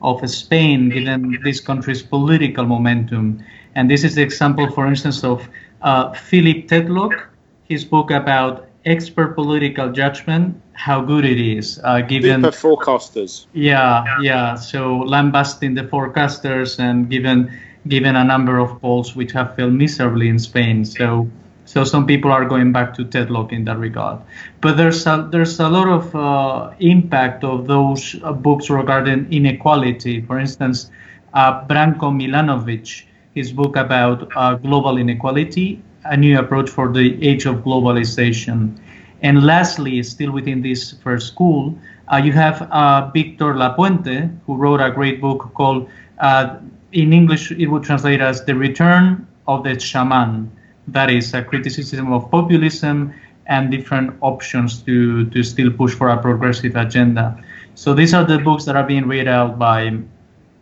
of 0.00 0.28
Spain, 0.30 0.90
given 0.90 1.38
this 1.42 1.60
country's 1.60 2.02
political 2.02 2.64
momentum. 2.64 3.42
And 3.74 3.90
this 3.90 4.04
is 4.04 4.14
the 4.14 4.22
example, 4.22 4.70
for 4.70 4.86
instance, 4.86 5.24
of 5.24 5.48
uh, 5.82 6.12
Philip 6.12 6.68
Tetlock, 6.68 7.26
his 7.64 7.84
book 7.84 8.12
about 8.12 8.67
expert 8.84 9.34
political 9.34 9.90
judgment 9.92 10.60
how 10.72 11.00
good 11.00 11.24
it 11.24 11.40
is 11.40 11.80
uh, 11.82 12.00
given 12.00 12.40
the 12.40 12.50
forecasters. 12.50 13.46
Yeah 13.52 14.04
yeah. 14.22 14.54
So 14.54 14.98
lambasting 14.98 15.74
the 15.74 15.82
forecasters 15.82 16.78
and 16.78 17.10
given 17.10 17.50
given 17.88 18.16
a 18.16 18.24
number 18.24 18.58
of 18.58 18.80
polls 18.80 19.16
which 19.16 19.32
have 19.32 19.56
failed 19.56 19.72
miserably 19.72 20.28
in 20.28 20.38
spain. 20.38 20.84
So 20.84 21.28
so 21.64 21.84
some 21.84 22.06
people 22.06 22.32
are 22.32 22.46
going 22.46 22.72
back 22.72 22.94
to 22.94 23.04
Tetlock 23.04 23.52
in 23.52 23.64
that 23.64 23.76
regard. 23.76 24.20
But 24.60 24.76
there's 24.76 25.06
a 25.06 25.28
there's 25.30 25.58
a 25.60 25.68
lot 25.68 25.88
of 25.88 26.14
uh, 26.14 26.74
impact 26.78 27.44
of 27.44 27.66
those 27.66 28.16
uh, 28.22 28.32
books 28.32 28.70
regarding 28.70 29.32
inequality. 29.32 30.22
For 30.22 30.38
instance 30.38 30.90
uh, 31.34 31.66
branko 31.66 32.10
milanovic 32.14 33.04
his 33.34 33.52
book 33.52 33.76
about 33.76 34.28
uh, 34.36 34.54
global 34.54 34.98
inequality 34.98 35.82
a 36.04 36.16
new 36.16 36.38
approach 36.38 36.70
for 36.70 36.92
the 36.92 37.22
age 37.26 37.46
of 37.46 37.56
globalization. 37.56 38.78
And 39.22 39.44
lastly, 39.44 40.02
still 40.02 40.30
within 40.30 40.62
this 40.62 40.92
first 40.92 41.26
school, 41.26 41.76
uh, 42.12 42.16
you 42.16 42.32
have 42.32 42.62
uh, 42.70 43.10
Victor 43.12 43.54
Lapuente, 43.54 44.30
who 44.46 44.56
wrote 44.56 44.80
a 44.80 44.90
great 44.90 45.20
book 45.20 45.50
called, 45.54 45.88
uh, 46.18 46.56
in 46.92 47.12
English, 47.12 47.50
it 47.50 47.66
would 47.66 47.82
translate 47.82 48.20
as 48.20 48.44
The 48.44 48.54
Return 48.54 49.26
of 49.46 49.64
the 49.64 49.78
Shaman. 49.78 50.50
That 50.86 51.10
is 51.10 51.34
a 51.34 51.42
criticism 51.42 52.12
of 52.12 52.30
populism 52.30 53.12
and 53.46 53.70
different 53.70 54.16
options 54.20 54.82
to, 54.82 55.28
to 55.30 55.42
still 55.42 55.70
push 55.70 55.94
for 55.94 56.08
a 56.10 56.20
progressive 56.20 56.76
agenda. 56.76 57.42
So 57.74 57.94
these 57.94 58.14
are 58.14 58.24
the 58.24 58.38
books 58.38 58.64
that 58.64 58.76
are 58.76 58.84
being 58.84 59.06
read 59.06 59.28
out 59.28 59.58
by, 59.58 59.98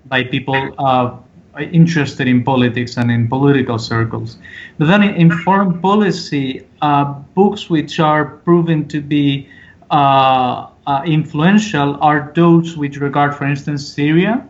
by 0.06 0.24
people 0.24 0.74
uh, 0.78 1.16
interested 1.60 2.28
in 2.28 2.44
politics 2.44 2.96
and 2.96 3.10
in 3.10 3.28
political 3.28 3.78
circles. 3.78 4.38
But 4.78 4.86
then 4.86 5.02
in, 5.02 5.30
foreign 5.30 5.80
policy, 5.80 6.66
uh, 6.82 7.04
books 7.34 7.70
which 7.70 7.98
are 8.00 8.24
proven 8.44 8.88
to 8.88 9.00
be 9.00 9.48
uh, 9.90 10.68
uh, 10.86 11.02
influential 11.06 11.96
are 12.00 12.32
those 12.34 12.76
with 12.76 12.96
regard, 12.96 13.34
for 13.34 13.44
instance, 13.44 13.86
Syria 13.86 14.46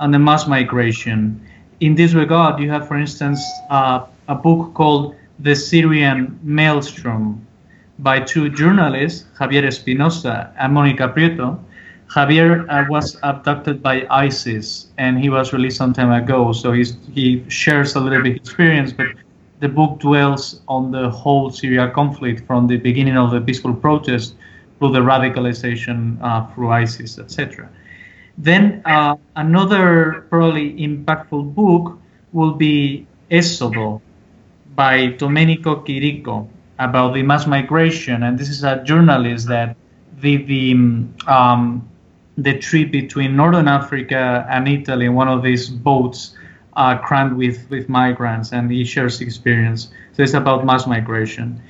and 0.00 0.12
the 0.12 0.18
mass 0.18 0.46
migration. 0.46 1.40
In 1.80 1.94
this 1.94 2.14
regard, 2.14 2.60
you 2.60 2.70
have, 2.70 2.88
for 2.88 2.96
instance, 2.96 3.40
uh, 3.70 4.06
a 4.28 4.34
book 4.34 4.74
called 4.74 5.14
The 5.38 5.54
Syrian 5.54 6.38
Maelstrom 6.42 7.46
by 7.98 8.20
two 8.20 8.48
journalists, 8.48 9.26
Javier 9.38 9.64
Espinosa 9.64 10.52
and 10.58 10.72
Monica 10.72 11.08
Prieto. 11.08 11.58
Javier 12.08 12.66
uh, 12.68 12.84
was 12.88 13.16
abducted 13.22 13.82
by 13.82 14.06
ISIS 14.10 14.88
and 14.98 15.18
he 15.18 15.28
was 15.28 15.52
released 15.52 15.76
some 15.76 15.92
time 15.92 16.12
ago, 16.12 16.52
so 16.52 16.72
he's, 16.72 16.96
he 17.12 17.44
shares 17.48 17.94
a 17.96 18.00
little 18.00 18.22
bit 18.22 18.36
experience, 18.36 18.92
but 18.92 19.06
the 19.60 19.68
book 19.68 19.98
dwells 20.00 20.60
on 20.68 20.90
the 20.90 21.10
whole 21.10 21.50
Syria 21.50 21.90
conflict 21.90 22.46
from 22.46 22.66
the 22.66 22.76
beginning 22.76 23.16
of 23.16 23.30
the 23.30 23.40
peaceful 23.40 23.74
protest 23.74 24.36
through 24.78 24.92
the 24.92 25.00
radicalization 25.00 26.18
uh, 26.22 26.46
through 26.52 26.70
ISIS, 26.70 27.18
etc. 27.18 27.68
Then 28.36 28.82
uh, 28.84 29.16
another 29.36 30.26
probably 30.28 30.74
impactful 30.74 31.54
book 31.54 31.98
will 32.32 32.52
be 32.52 33.06
Esodo 33.30 34.00
by 34.74 35.06
Domenico 35.06 35.76
Quirico 35.76 36.48
about 36.78 37.14
the 37.14 37.22
mass 37.22 37.46
migration, 37.46 38.24
and 38.24 38.38
this 38.38 38.48
is 38.48 38.64
a 38.64 38.82
journalist 38.84 39.46
that 39.48 39.76
the 40.20 40.36
the 40.44 40.72
um, 41.26 41.88
the 42.36 42.58
trip 42.58 42.90
between 42.90 43.36
Northern 43.36 43.68
Africa 43.68 44.46
and 44.50 44.66
Italy 44.66 45.08
one 45.08 45.28
of 45.28 45.42
these 45.42 45.68
boats 45.68 46.36
uh, 46.76 46.98
crammed 46.98 47.36
with 47.36 47.68
with 47.70 47.88
migrants, 47.88 48.52
and 48.52 48.70
he 48.70 48.84
shares 48.84 49.20
experience. 49.20 49.90
So 50.12 50.22
it's 50.22 50.34
about 50.34 50.66
mass 50.66 50.86
migration. 50.86 51.60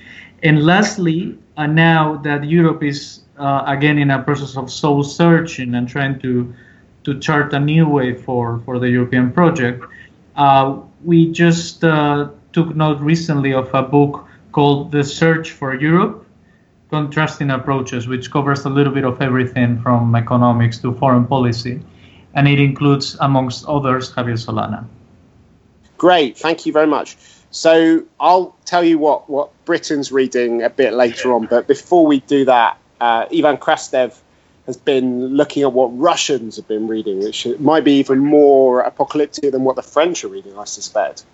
And 0.43 0.65
lastly, 0.65 1.39
uh, 1.57 1.67
now 1.67 2.17
that 2.25 2.45
Europe 2.45 2.83
is 2.83 3.21
uh, 3.39 3.65
again 3.67 3.99
in 3.99 4.11
a 4.11 4.23
process 4.23 4.57
of 4.57 4.71
soul 4.71 5.03
searching 5.03 5.75
and 5.75 5.89
trying 5.89 6.19
to 6.21 6.55
to 7.05 7.19
chart 7.19 7.53
a 7.53 7.61
new 7.61 7.87
way 7.87 8.15
for 8.15 8.61
for 8.65 8.79
the 8.79 8.89
European 8.89 9.31
project, 9.33 9.85
uh, 10.37 10.79
we 11.05 11.31
just 11.33 11.85
uh, 11.85 12.29
took 12.53 12.75
note 12.75 13.01
recently 13.01 13.53
of 13.53 13.73
a 13.75 13.83
book 13.83 14.25
called 14.53 14.93
The 14.93 15.05
Search 15.05 15.51
for 15.51 15.75
Europe 15.75 16.24
Contrasting 16.95 17.51
Approaches, 17.51 18.07
which 18.07 18.31
covers 18.31 18.65
a 18.65 18.69
little 18.69 18.93
bit 18.93 19.05
of 19.05 19.21
everything 19.21 19.83
from 19.83 20.15
economics 20.15 20.79
to 20.79 20.95
foreign 20.95 21.27
policy. 21.27 21.83
And 22.35 22.47
it 22.47 22.61
includes, 22.61 23.17
amongst 23.19 23.67
others, 23.67 24.13
Javier 24.13 24.39
Solana. 24.39 24.85
Great, 25.99 26.39
thank 26.39 26.67
you 26.67 26.73
very 26.73 26.87
much. 26.87 27.17
So 27.51 28.05
I'll 28.21 28.55
tell 28.65 28.85
you 28.85 28.99
what, 28.99 29.29
what 29.29 29.51
Britain's 29.65 30.13
reading 30.13 30.63
a 30.63 30.71
bit 30.71 30.93
later 30.93 31.33
on, 31.33 31.47
but 31.47 31.67
before 31.67 32.07
we 32.07 32.21
do 32.21 32.45
that, 32.45 32.79
uh, 33.01 33.27
Ivan 33.37 33.57
Krastev 33.57 34.17
has 34.67 34.77
been 34.77 35.27
looking 35.41 35.65
at 35.65 35.73
what 35.73 35.89
Russians 35.99 36.55
have 36.55 36.69
been 36.69 36.87
reading, 36.87 37.19
which 37.19 37.45
might 37.59 37.83
be 37.83 37.95
even 37.95 38.21
more 38.21 38.83
apocalyptic 38.83 39.51
than 39.51 39.65
what 39.65 39.75
the 39.75 39.83
French 39.83 40.23
are 40.23 40.29
reading, 40.29 40.57
I 40.57 40.65
suspect. 40.65 41.25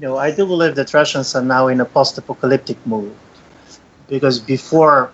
No, 0.00 0.16
I 0.16 0.30
do 0.30 0.46
believe 0.46 0.76
that 0.76 0.94
Russians 0.94 1.34
are 1.34 1.42
now 1.42 1.66
in 1.66 1.80
a 1.80 1.84
post-apocalyptic 1.84 2.78
mood 2.86 3.12
because 4.08 4.38
before 4.38 5.12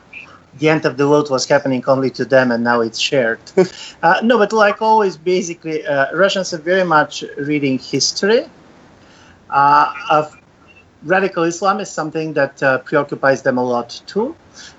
the 0.59 0.69
end 0.69 0.85
of 0.85 0.97
the 0.97 1.09
world 1.09 1.31
was 1.31 1.47
happening 1.47 1.83
only 1.87 2.11
to 2.11 2.25
them 2.25 2.53
and 2.53 2.63
now 2.63 2.81
it's 2.81 2.99
shared. 2.99 3.41
uh, 4.03 4.21
no, 4.23 4.39
but 4.39 4.53
like 4.53 4.81
always, 4.81 5.17
basically, 5.17 5.85
uh, 5.87 6.15
Russians 6.15 6.55
are 6.55 6.59
very 6.59 6.85
much 6.85 7.25
reading 7.39 7.79
history. 7.79 8.47
Uh, 9.51 9.93
of 10.11 10.37
radical 11.05 11.43
Islam 11.45 11.81
is 11.81 11.91
something 11.91 12.33
that 12.33 12.63
uh, 12.63 12.79
preoccupies 12.79 13.43
them 13.43 13.59
a 13.59 13.65
lot 13.65 14.01
too. 14.07 14.35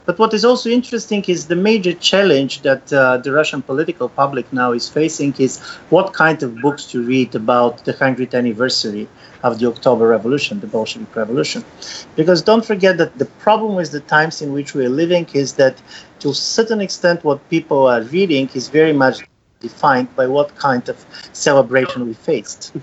But 0.06 0.18
what 0.18 0.34
is 0.34 0.46
also 0.46 0.70
interesting 0.70 1.24
is 1.28 1.48
the 1.48 1.56
major 1.56 1.94
challenge 1.94 2.62
that 2.62 2.92
uh, 2.92 3.18
the 3.18 3.32
Russian 3.32 3.62
political 3.62 4.10
public 4.10 4.52
now 4.54 4.72
is 4.72 4.88
facing 4.90 5.36
is 5.38 5.60
what 5.90 6.14
kind 6.14 6.42
of 6.44 6.62
books 6.62 6.86
to 6.92 7.04
read 7.04 7.36
about 7.36 7.84
the 7.86 7.94
100th 7.94 8.34
anniversary 8.34 9.08
of 9.46 9.60
the 9.60 9.68
October 9.68 10.08
Revolution, 10.08 10.60
the 10.60 10.68
Bolshevik 10.68 11.16
Revolution. 11.16 11.64
Because 12.16 12.42
don't 12.42 12.66
forget 12.66 12.98
that 12.98 13.18
the 13.22 13.30
problem 13.46 13.76
with 13.76 13.92
the 13.92 14.02
times 14.02 14.42
in 14.42 14.52
which 14.54 14.74
we 14.74 14.86
are 14.86 14.96
living 15.04 15.28
is 15.34 15.54
that 15.62 15.76
to 16.22 16.30
a 16.30 16.34
certain 16.34 16.82
extent 16.82 17.24
what 17.24 17.40
people 17.50 17.86
are 17.94 18.02
reading 18.18 18.50
is 18.56 18.70
very 18.70 18.94
much 18.94 19.18
defined 19.60 20.10
by 20.16 20.26
what 20.28 20.56
kind 20.56 20.90
of 20.90 20.98
celebration 21.34 22.08
we 22.08 22.14
faced. 22.14 22.74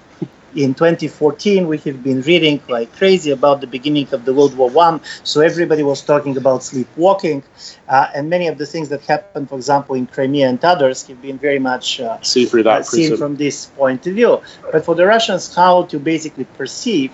In 0.55 0.75
2014 0.75 1.67
we 1.67 1.79
have 1.79 2.03
been 2.03 2.21
reading 2.23 2.61
like 2.69 2.95
crazy 2.97 3.31
about 3.31 3.61
the 3.61 3.67
beginning 3.67 4.09
of 4.13 4.25
the 4.25 4.33
world 4.33 4.57
war 4.57 4.71
one. 4.71 5.01
So 5.25 5.41
everybody 5.41 5.83
was 5.83 6.03
talking 6.03 6.37
about 6.37 6.63
sleepwalking 6.63 7.43
uh, 7.89 8.09
and 8.15 8.29
many 8.29 8.49
of 8.49 8.59
the 8.59 8.67
things 8.67 8.89
that 8.91 9.03
happened 9.03 9.49
for 9.49 9.57
example 9.57 9.95
in 9.95 10.07
crimea 10.07 10.49
and 10.49 10.63
others 10.65 11.07
have 11.07 11.21
been 11.23 11.39
very 11.39 11.59
much 11.59 12.01
uh, 12.01 12.21
see 12.23 12.47
through 12.47 12.65
that 12.65 12.81
uh, 12.81 12.83
seen 12.83 13.17
from 13.17 13.37
this 13.37 13.67
point 13.67 14.07
of 14.07 14.15
view. 14.15 14.41
But 14.71 14.85
for 14.85 14.95
the 14.95 15.07
russians 15.07 15.55
how 15.55 15.85
to 15.85 15.99
basically 15.99 16.45
perceive 16.45 17.13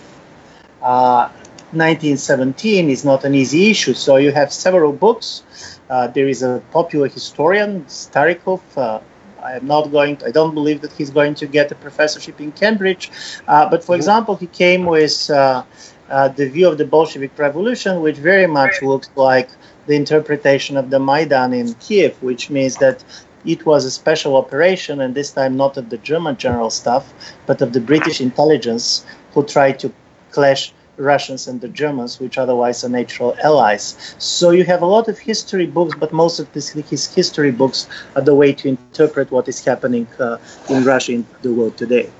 1917 0.80 2.86
uh, 2.86 2.88
is 2.88 3.04
not 3.04 3.24
an 3.24 3.34
easy 3.34 3.70
issue. 3.70 3.94
So 3.94 4.16
you 4.16 4.32
have 4.32 4.52
several 4.52 4.92
books. 4.92 5.42
Uh, 5.88 6.08
there 6.08 6.28
is 6.28 6.42
a 6.42 6.62
popular 6.72 7.08
historian 7.08 7.84
starikov 7.84 8.60
uh, 8.76 9.00
I 9.42 9.52
am 9.56 9.66
not 9.66 9.90
going. 9.90 10.16
To, 10.18 10.26
I 10.26 10.30
don't 10.30 10.54
believe 10.54 10.80
that 10.82 10.92
he's 10.92 11.10
going 11.10 11.34
to 11.36 11.46
get 11.46 11.70
a 11.72 11.74
professorship 11.74 12.40
in 12.40 12.52
Cambridge. 12.52 13.10
Uh, 13.46 13.68
but 13.68 13.82
for 13.84 13.92
mm-hmm. 13.92 14.00
example, 14.00 14.36
he 14.36 14.46
came 14.46 14.84
with 14.86 15.30
uh, 15.30 15.64
uh, 16.10 16.28
the 16.28 16.48
view 16.48 16.68
of 16.68 16.78
the 16.78 16.84
Bolshevik 16.84 17.38
Revolution, 17.38 18.00
which 18.00 18.16
very 18.16 18.46
much 18.46 18.82
looks 18.82 19.10
like 19.16 19.48
the 19.86 19.94
interpretation 19.94 20.76
of 20.76 20.90
the 20.90 20.98
Maidan 20.98 21.52
in 21.52 21.74
Kiev, 21.74 22.20
which 22.22 22.50
means 22.50 22.76
that 22.76 23.04
it 23.44 23.64
was 23.64 23.84
a 23.84 23.90
special 23.90 24.36
operation, 24.36 25.00
and 25.00 25.14
this 25.14 25.30
time 25.30 25.56
not 25.56 25.76
of 25.76 25.90
the 25.90 25.98
German 25.98 26.36
general 26.36 26.70
staff, 26.70 27.12
but 27.46 27.62
of 27.62 27.72
the 27.72 27.80
British 27.80 28.20
intelligence, 28.20 29.04
who 29.32 29.44
tried 29.44 29.78
to 29.78 29.92
clash 30.30 30.72
Russians 30.98 31.46
and 31.46 31.60
the 31.60 31.68
Germans, 31.68 32.20
which 32.20 32.38
otherwise 32.38 32.84
are 32.84 32.88
natural 32.88 33.36
allies. 33.42 33.96
So 34.18 34.50
you 34.50 34.64
have 34.64 34.82
a 34.82 34.86
lot 34.86 35.08
of 35.08 35.18
history 35.18 35.66
books, 35.66 35.94
but 35.98 36.12
most 36.12 36.38
of 36.38 36.52
this, 36.52 36.70
his 36.70 37.14
history 37.14 37.50
books 37.50 37.88
are 38.16 38.22
the 38.22 38.34
way 38.34 38.52
to 38.54 38.68
interpret 38.68 39.30
what 39.30 39.48
is 39.48 39.64
happening 39.64 40.06
uh, 40.18 40.38
in 40.68 40.84
Russia 40.84 41.12
in 41.12 41.26
the 41.42 41.52
world 41.52 41.76
today. 41.76 42.10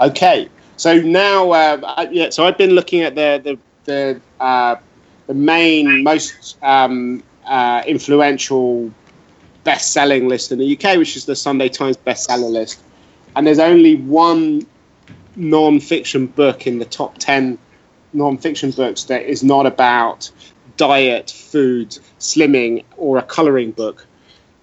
Okay, 0.00 0.48
so 0.76 1.00
now, 1.00 1.50
uh, 1.50 2.06
yeah, 2.10 2.30
so 2.30 2.46
I've 2.46 2.58
been 2.58 2.70
looking 2.70 3.02
at 3.02 3.14
the 3.14 3.40
the 3.42 3.58
the, 3.84 4.20
uh, 4.40 4.76
the 5.26 5.34
main 5.34 6.02
most 6.02 6.56
um, 6.62 7.22
uh, 7.46 7.82
influential 7.86 8.90
best-selling 9.62 10.28
list 10.28 10.52
in 10.52 10.58
the 10.58 10.76
UK, 10.76 10.96
which 10.96 11.16
is 11.16 11.26
the 11.26 11.36
Sunday 11.36 11.68
Times 11.68 11.96
bestseller 11.96 12.50
list, 12.50 12.80
and 13.36 13.46
there's 13.46 13.58
only 13.58 13.96
one 13.96 14.66
non-fiction 15.36 16.26
book 16.26 16.66
in 16.66 16.78
the 16.78 16.84
top 16.84 17.18
ten 17.18 17.58
non-fiction 18.14 18.70
books 18.70 19.04
that 19.04 19.22
is 19.22 19.42
not 19.42 19.66
about 19.66 20.30
diet, 20.76 21.30
food, 21.30 21.98
slimming, 22.18 22.84
or 22.96 23.18
a 23.18 23.22
colouring 23.22 23.72
book, 23.72 24.06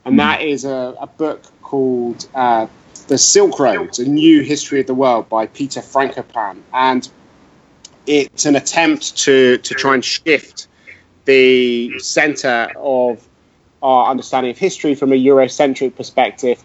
and 0.05 0.19
that 0.19 0.41
is 0.41 0.65
a, 0.65 0.95
a 0.99 1.07
book 1.07 1.43
called 1.61 2.27
uh, 2.33 2.67
"The 3.07 3.17
Silk 3.17 3.59
Roads: 3.59 3.99
A 3.99 4.05
New 4.05 4.41
History 4.41 4.79
of 4.79 4.87
the 4.87 4.95
World" 4.95 5.29
by 5.29 5.47
Peter 5.47 5.81
Frankopan, 5.81 6.61
and 6.73 7.07
it's 8.07 8.45
an 8.45 8.55
attempt 8.55 9.17
to 9.19 9.57
to 9.59 9.73
try 9.73 9.93
and 9.93 10.03
shift 10.03 10.67
the 11.25 11.97
centre 11.99 12.71
of 12.77 13.27
our 13.83 14.09
understanding 14.09 14.51
of 14.51 14.57
history 14.57 14.95
from 14.95 15.11
a 15.11 15.15
Eurocentric 15.15 15.95
perspective 15.95 16.63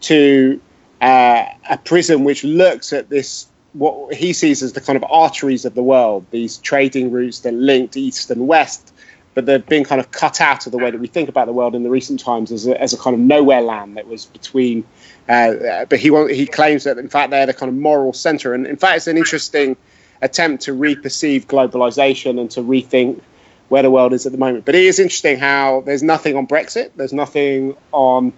to 0.00 0.60
uh, 1.00 1.44
a 1.70 1.78
prism 1.78 2.24
which 2.24 2.44
looks 2.44 2.92
at 2.92 3.08
this 3.08 3.46
what 3.78 4.14
he 4.14 4.32
sees 4.32 4.62
as 4.62 4.72
the 4.72 4.80
kind 4.80 4.96
of 4.96 5.04
arteries 5.10 5.64
of 5.64 5.74
the 5.74 5.82
world, 5.82 6.24
these 6.30 6.58
trading 6.58 7.10
routes 7.10 7.40
that 7.40 7.52
linked 7.52 7.96
east 7.96 8.30
and 8.30 8.48
west, 8.48 8.92
but 9.34 9.44
they've 9.44 9.66
been 9.66 9.84
kind 9.84 10.00
of 10.00 10.10
cut 10.10 10.40
out 10.40 10.64
of 10.66 10.72
the 10.72 10.78
way 10.78 10.90
that 10.90 10.98
we 10.98 11.06
think 11.06 11.28
about 11.28 11.46
the 11.46 11.52
world 11.52 11.74
in 11.74 11.82
the 11.82 11.90
recent 11.90 12.18
times 12.18 12.50
as 12.50 12.66
a, 12.66 12.80
as 12.80 12.94
a 12.94 12.98
kind 12.98 13.12
of 13.12 13.20
nowhere 13.20 13.60
land 13.60 13.96
that 13.96 14.06
was 14.08 14.26
between. 14.26 14.82
Uh, 15.28 15.84
but 15.84 15.98
he 15.98 16.08
he 16.34 16.46
claims 16.46 16.84
that 16.84 16.96
in 16.98 17.08
fact 17.08 17.30
they're 17.30 17.46
the 17.46 17.54
kind 17.54 17.68
of 17.68 17.76
moral 17.76 18.12
center, 18.12 18.54
and 18.54 18.66
in 18.66 18.76
fact 18.76 18.96
it's 18.96 19.06
an 19.06 19.18
interesting 19.18 19.76
attempt 20.22 20.62
to 20.64 20.72
reperceive 20.72 21.46
globalization 21.46 22.40
and 22.40 22.50
to 22.50 22.62
rethink 22.62 23.20
where 23.68 23.82
the 23.82 23.90
world 23.90 24.12
is 24.12 24.24
at 24.24 24.32
the 24.32 24.38
moment. 24.38 24.64
But 24.64 24.74
it 24.74 24.84
is 24.84 24.98
interesting 24.98 25.38
how 25.38 25.82
there's 25.82 26.02
nothing 26.02 26.36
on 26.36 26.46
Brexit, 26.46 26.92
there's 26.96 27.12
nothing 27.12 27.76
on 27.92 28.32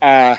uh, 0.00 0.36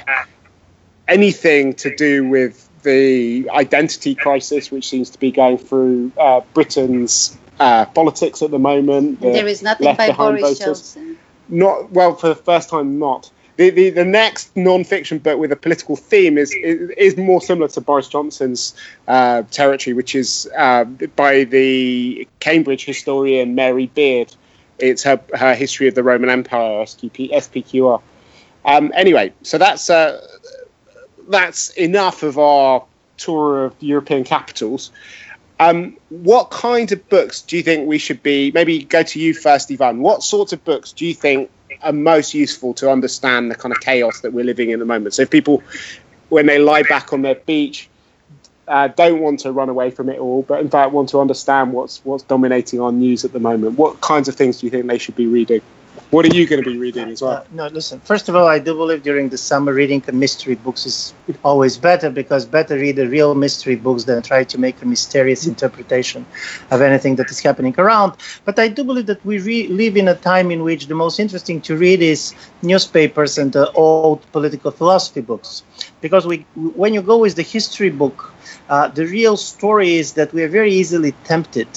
anything 1.07 1.73
to 1.73 1.95
do 1.95 2.27
with 2.27 2.68
the 2.83 3.49
identity 3.49 4.15
crisis, 4.15 4.71
which 4.71 4.87
seems 4.87 5.09
to 5.11 5.19
be 5.19 5.31
going 5.31 5.57
through 5.57 6.11
uh, 6.17 6.41
Britain's 6.53 7.37
uh, 7.59 7.85
politics 7.85 8.41
at 8.41 8.51
the 8.51 8.59
moment. 8.59 9.19
The 9.19 9.31
there 9.31 9.47
is 9.47 9.61
nothing 9.61 9.95
by 9.95 10.11
Boris 10.11 10.41
voters. 10.41 10.59
Johnson. 10.59 11.17
Not 11.49 11.91
well 11.91 12.15
for 12.15 12.29
the 12.29 12.35
first 12.35 12.69
time. 12.69 12.99
Not 12.99 13.31
the, 13.59 13.71
the, 13.71 13.89
the 13.89 14.05
next 14.05 14.55
non-fiction 14.55 15.17
book 15.17 15.37
with 15.37 15.51
a 15.51 15.55
political 15.57 15.97
theme 15.97 16.37
is 16.37 16.53
is, 16.63 16.91
is 16.91 17.17
more 17.17 17.41
similar 17.41 17.67
to 17.67 17.81
Boris 17.81 18.07
Johnson's 18.07 18.73
uh, 19.09 19.43
territory, 19.51 19.93
which 19.93 20.15
is 20.15 20.49
uh, 20.57 20.85
by 20.85 21.43
the 21.43 22.25
Cambridge 22.39 22.85
historian 22.85 23.55
Mary 23.55 23.87
Beard. 23.87 24.33
It's 24.77 25.03
her 25.03 25.19
her 25.33 25.55
history 25.55 25.89
of 25.89 25.95
the 25.95 26.03
Roman 26.03 26.29
Empire, 26.29 26.85
SPQR 26.85 28.01
Um, 28.63 28.93
anyway, 28.95 29.33
so 29.41 29.57
that's 29.57 29.89
uh, 29.89 30.25
that's 31.29 31.69
enough 31.71 32.23
of 32.23 32.37
our 32.37 32.83
tour 33.17 33.65
of 33.65 33.75
European 33.79 34.23
capitals. 34.23 34.91
Um, 35.59 35.97
what 36.09 36.51
kind 36.51 36.91
of 36.91 37.07
books 37.09 37.41
do 37.41 37.57
you 37.57 37.63
think 37.63 37.87
we 37.87 37.97
should 37.97 38.23
be? 38.23 38.51
Maybe 38.51 38.83
go 38.83 39.03
to 39.03 39.19
you 39.19 39.33
first, 39.33 39.71
Ivan. 39.71 39.99
What 39.99 40.23
sorts 40.23 40.53
of 40.53 40.63
books 40.63 40.91
do 40.93 41.05
you 41.05 41.13
think 41.13 41.49
are 41.83 41.93
most 41.93 42.33
useful 42.33 42.73
to 42.75 42.89
understand 42.89 43.51
the 43.51 43.55
kind 43.55 43.73
of 43.73 43.81
chaos 43.81 44.21
that 44.21 44.33
we're 44.33 44.45
living 44.45 44.69
in 44.69 44.75
at 44.75 44.79
the 44.79 44.85
moment? 44.85 45.13
So, 45.13 45.23
if 45.23 45.29
people, 45.29 45.61
when 46.29 46.45
they 46.45 46.59
lie 46.59 46.83
back 46.83 47.11
on 47.11 47.21
their 47.21 47.35
beach, 47.35 47.89
uh, 48.69 48.87
don't 48.87 49.19
want 49.19 49.41
to 49.41 49.51
run 49.51 49.67
away 49.67 49.91
from 49.91 50.09
it 50.09 50.19
all, 50.19 50.43
but 50.43 50.61
in 50.61 50.69
fact 50.69 50.91
want 50.91 51.09
to 51.09 51.19
understand 51.19 51.73
what's 51.73 52.05
what's 52.05 52.23
dominating 52.23 52.79
our 52.79 52.91
news 52.91 53.25
at 53.25 53.33
the 53.33 53.39
moment, 53.39 53.77
what 53.77 53.99
kinds 53.99 54.27
of 54.27 54.35
things 54.35 54.59
do 54.59 54.67
you 54.67 54.69
think 54.69 54.85
they 54.87 54.99
should 54.99 55.15
be 55.15 55.25
reading? 55.25 55.61
What 56.11 56.25
are 56.25 56.35
you 56.35 56.47
going 56.47 56.63
to 56.63 56.69
be 56.69 56.77
reading 56.77 57.09
as 57.09 57.21
well? 57.21 57.33
Uh, 57.33 57.43
no, 57.51 57.67
listen. 57.67 57.99
First 57.99 58.29
of 58.29 58.35
all, 58.35 58.47
I 58.47 58.57
do 58.59 58.73
believe 58.73 59.03
during 59.03 59.29
the 59.29 59.37
summer 59.37 59.73
reading 59.73 60.03
mystery 60.11 60.55
books 60.55 60.85
is 60.85 61.13
always 61.43 61.77
better 61.77 62.09
because 62.09 62.45
better 62.45 62.75
read 62.75 62.95
the 62.95 63.07
real 63.07 63.35
mystery 63.35 63.75
books 63.75 64.03
than 64.05 64.21
try 64.21 64.43
to 64.43 64.57
make 64.59 64.81
a 64.81 64.85
mysterious 64.85 65.45
interpretation 65.45 66.25
of 66.71 66.81
anything 66.81 67.15
that 67.17 67.29
is 67.29 67.39
happening 67.39 67.75
around. 67.77 68.13
But 68.45 68.57
I 68.59 68.67
do 68.69 68.83
believe 68.83 69.05
that 69.07 69.23
we 69.25 69.39
re- 69.39 69.67
live 69.67 69.97
in 69.97 70.07
a 70.07 70.15
time 70.15 70.51
in 70.51 70.63
which 70.63 70.87
the 70.87 70.95
most 70.95 71.19
interesting 71.19 71.61
to 71.61 71.75
read 71.75 72.01
is 72.01 72.33
newspapers 72.63 73.37
and 73.37 73.55
old 73.75 74.15
political 74.31 74.59
philosophy 74.59 75.21
books, 75.21 75.51
because 76.01 76.15
we, 76.15 76.37
when 76.55 76.93
you 76.93 77.01
go 77.01 77.17
with 77.17 77.35
the 77.35 77.43
history 77.43 77.89
book, 77.89 78.31
uh, 78.69 78.87
the 78.87 79.05
real 79.05 79.37
story 79.37 79.95
is 79.95 80.13
that 80.13 80.33
we 80.33 80.43
are 80.43 80.49
very 80.49 80.71
easily 80.73 81.11
tempted 81.23 81.67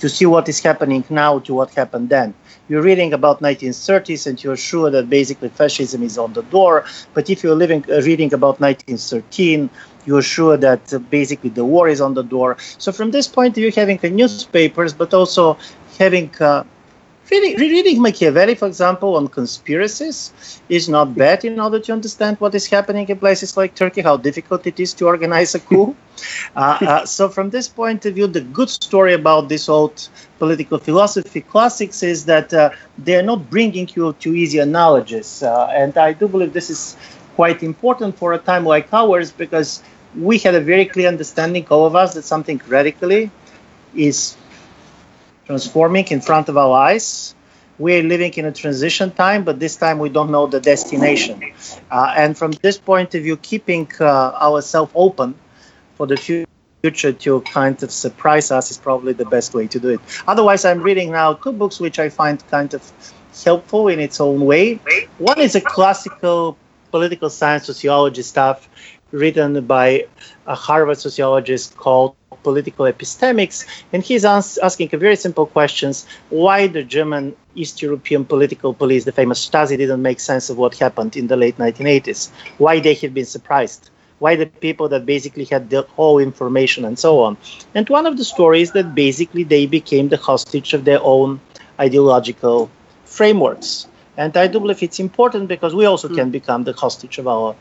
to 0.00 0.08
see 0.08 0.26
what 0.26 0.48
is 0.48 0.60
happening 0.60 1.04
now 1.10 1.38
to 1.38 1.54
what 1.54 1.70
happened 1.74 2.08
then 2.08 2.34
you're 2.70 2.82
reading 2.82 3.12
about 3.12 3.40
1930s 3.40 4.28
and 4.28 4.42
you're 4.44 4.56
sure 4.56 4.90
that 4.90 5.10
basically 5.10 5.48
fascism 5.48 6.04
is 6.04 6.16
on 6.16 6.32
the 6.34 6.42
door. 6.42 6.84
But 7.14 7.28
if 7.28 7.42
you're 7.42 7.56
living, 7.56 7.84
uh, 7.90 8.00
reading 8.02 8.32
about 8.32 8.60
1913, 8.60 9.68
you're 10.06 10.22
sure 10.22 10.56
that 10.56 10.94
uh, 10.94 10.98
basically 11.00 11.50
the 11.50 11.64
war 11.64 11.88
is 11.88 12.00
on 12.00 12.14
the 12.14 12.22
door. 12.22 12.56
So 12.78 12.92
from 12.92 13.10
this 13.10 13.26
point 13.26 13.56
of 13.56 13.62
view, 13.62 13.72
having 13.72 13.98
a 14.04 14.08
newspapers, 14.08 14.92
but 14.92 15.12
also 15.12 15.58
having 15.98 16.30
uh, 16.40 16.62
reading, 17.30 17.56
reading 17.56 18.02
Machiavelli, 18.02 18.54
for 18.54 18.66
example, 18.66 19.16
on 19.16 19.28
conspiracies 19.28 20.32
is 20.68 20.88
not 20.88 21.14
bad 21.14 21.44
in 21.44 21.60
order 21.60 21.78
to 21.80 21.92
understand 21.92 22.36
what 22.40 22.54
is 22.54 22.66
happening 22.66 23.08
in 23.08 23.18
places 23.18 23.56
like 23.56 23.74
Turkey, 23.74 24.00
how 24.00 24.16
difficult 24.16 24.66
it 24.66 24.80
is 24.80 24.92
to 24.94 25.06
organize 25.06 25.54
a 25.54 25.60
coup. 25.60 25.96
uh, 26.56 26.78
uh, 26.80 27.06
so, 27.06 27.28
from 27.28 27.50
this 27.50 27.68
point 27.68 28.04
of 28.06 28.14
view, 28.14 28.26
the 28.26 28.40
good 28.40 28.68
story 28.68 29.14
about 29.14 29.48
this 29.48 29.68
old 29.68 30.08
political 30.38 30.78
philosophy 30.78 31.40
classics 31.40 32.02
is 32.02 32.24
that 32.26 32.52
uh, 32.52 32.70
they're 32.98 33.22
not 33.22 33.48
bringing 33.48 33.88
you 33.94 34.12
to 34.20 34.34
easy 34.34 34.58
analogies. 34.58 35.42
Uh, 35.42 35.66
and 35.74 35.96
I 35.96 36.12
do 36.12 36.28
believe 36.28 36.52
this 36.52 36.70
is 36.70 36.96
quite 37.36 37.62
important 37.62 38.18
for 38.18 38.32
a 38.32 38.38
time 38.38 38.64
like 38.66 38.92
ours 38.92 39.32
because 39.32 39.82
we 40.18 40.38
had 40.38 40.54
a 40.54 40.60
very 40.60 40.84
clear 40.86 41.08
understanding, 41.08 41.66
all 41.70 41.86
of 41.86 41.94
us, 41.94 42.14
that 42.14 42.24
something 42.24 42.60
radically 42.66 43.30
is 43.94 44.36
transforming 45.50 46.06
in 46.10 46.20
front 46.20 46.48
of 46.48 46.56
our 46.56 46.74
eyes. 46.88 47.34
We're 47.76 48.04
living 48.04 48.32
in 48.34 48.44
a 48.44 48.52
transition 48.52 49.10
time, 49.10 49.42
but 49.42 49.58
this 49.58 49.74
time 49.84 49.98
we 49.98 50.08
don't 50.16 50.30
know 50.30 50.46
the 50.46 50.60
destination. 50.60 51.34
Uh, 51.90 52.14
and 52.22 52.38
from 52.38 52.52
this 52.66 52.78
point 52.78 53.14
of 53.16 53.22
view, 53.24 53.36
keeping 53.36 53.90
uh, 53.98 54.04
ourselves 54.48 54.92
open 54.94 55.34
for 55.96 56.06
the 56.06 56.18
future 56.82 57.12
to 57.24 57.40
kind 57.40 57.82
of 57.82 57.90
surprise 57.90 58.52
us 58.52 58.70
is 58.70 58.78
probably 58.78 59.12
the 59.12 59.24
best 59.24 59.52
way 59.52 59.66
to 59.66 59.80
do 59.80 59.88
it. 59.96 60.00
Otherwise, 60.28 60.64
I'm 60.64 60.82
reading 60.82 61.10
now 61.10 61.34
two 61.34 61.52
books 61.52 61.80
which 61.80 61.98
I 61.98 62.10
find 62.10 62.36
kind 62.48 62.72
of 62.72 62.82
helpful 63.44 63.88
in 63.88 63.98
its 63.98 64.20
own 64.20 64.40
way. 64.52 64.78
One 65.18 65.40
is 65.40 65.54
a 65.56 65.60
classical 65.60 66.56
political 66.92 67.30
science 67.30 67.64
sociology 67.66 68.22
stuff 68.22 68.68
written 69.12 69.64
by 69.66 70.06
a 70.46 70.54
Harvard 70.54 70.98
sociologist 70.98 71.76
called 71.76 72.14
political 72.42 72.86
epistemics, 72.86 73.66
and 73.92 74.02
he's 74.02 74.24
as- 74.24 74.58
asking 74.58 74.90
a 74.92 74.98
very 74.98 75.16
simple 75.16 75.46
questions: 75.46 76.06
Why 76.30 76.66
the 76.66 76.82
German 76.82 77.36
East 77.54 77.82
European 77.82 78.24
political 78.24 78.72
police, 78.74 79.04
the 79.04 79.12
famous 79.12 79.46
Stasi, 79.46 79.76
didn't 79.76 80.02
make 80.02 80.20
sense 80.20 80.50
of 80.50 80.56
what 80.56 80.74
happened 80.76 81.16
in 81.16 81.26
the 81.26 81.36
late 81.36 81.58
1980s? 81.58 82.30
Why 82.58 82.80
they 82.80 82.94
had 82.94 83.14
been 83.14 83.26
surprised? 83.26 83.90
Why 84.20 84.36
the 84.36 84.46
people 84.46 84.88
that 84.90 85.06
basically 85.06 85.44
had 85.44 85.70
the 85.70 85.82
whole 85.96 86.18
information 86.18 86.84
and 86.84 86.98
so 86.98 87.20
on? 87.20 87.38
And 87.74 87.88
one 87.88 88.06
of 88.06 88.18
the 88.18 88.24
stories 88.24 88.72
that 88.72 88.94
basically 88.94 89.44
they 89.44 89.66
became 89.66 90.08
the 90.08 90.18
hostage 90.18 90.74
of 90.74 90.84
their 90.84 91.02
own 91.02 91.40
ideological 91.78 92.70
frameworks. 93.06 93.86
And 94.16 94.36
I 94.36 94.46
do 94.48 94.60
believe 94.60 94.82
it's 94.82 95.00
important 95.00 95.48
because 95.48 95.74
we 95.74 95.86
also 95.86 96.08
mm. 96.08 96.14
can 96.14 96.30
become 96.30 96.64
the 96.64 96.74
hostage 96.74 97.16
of 97.16 97.26
our 97.26 97.56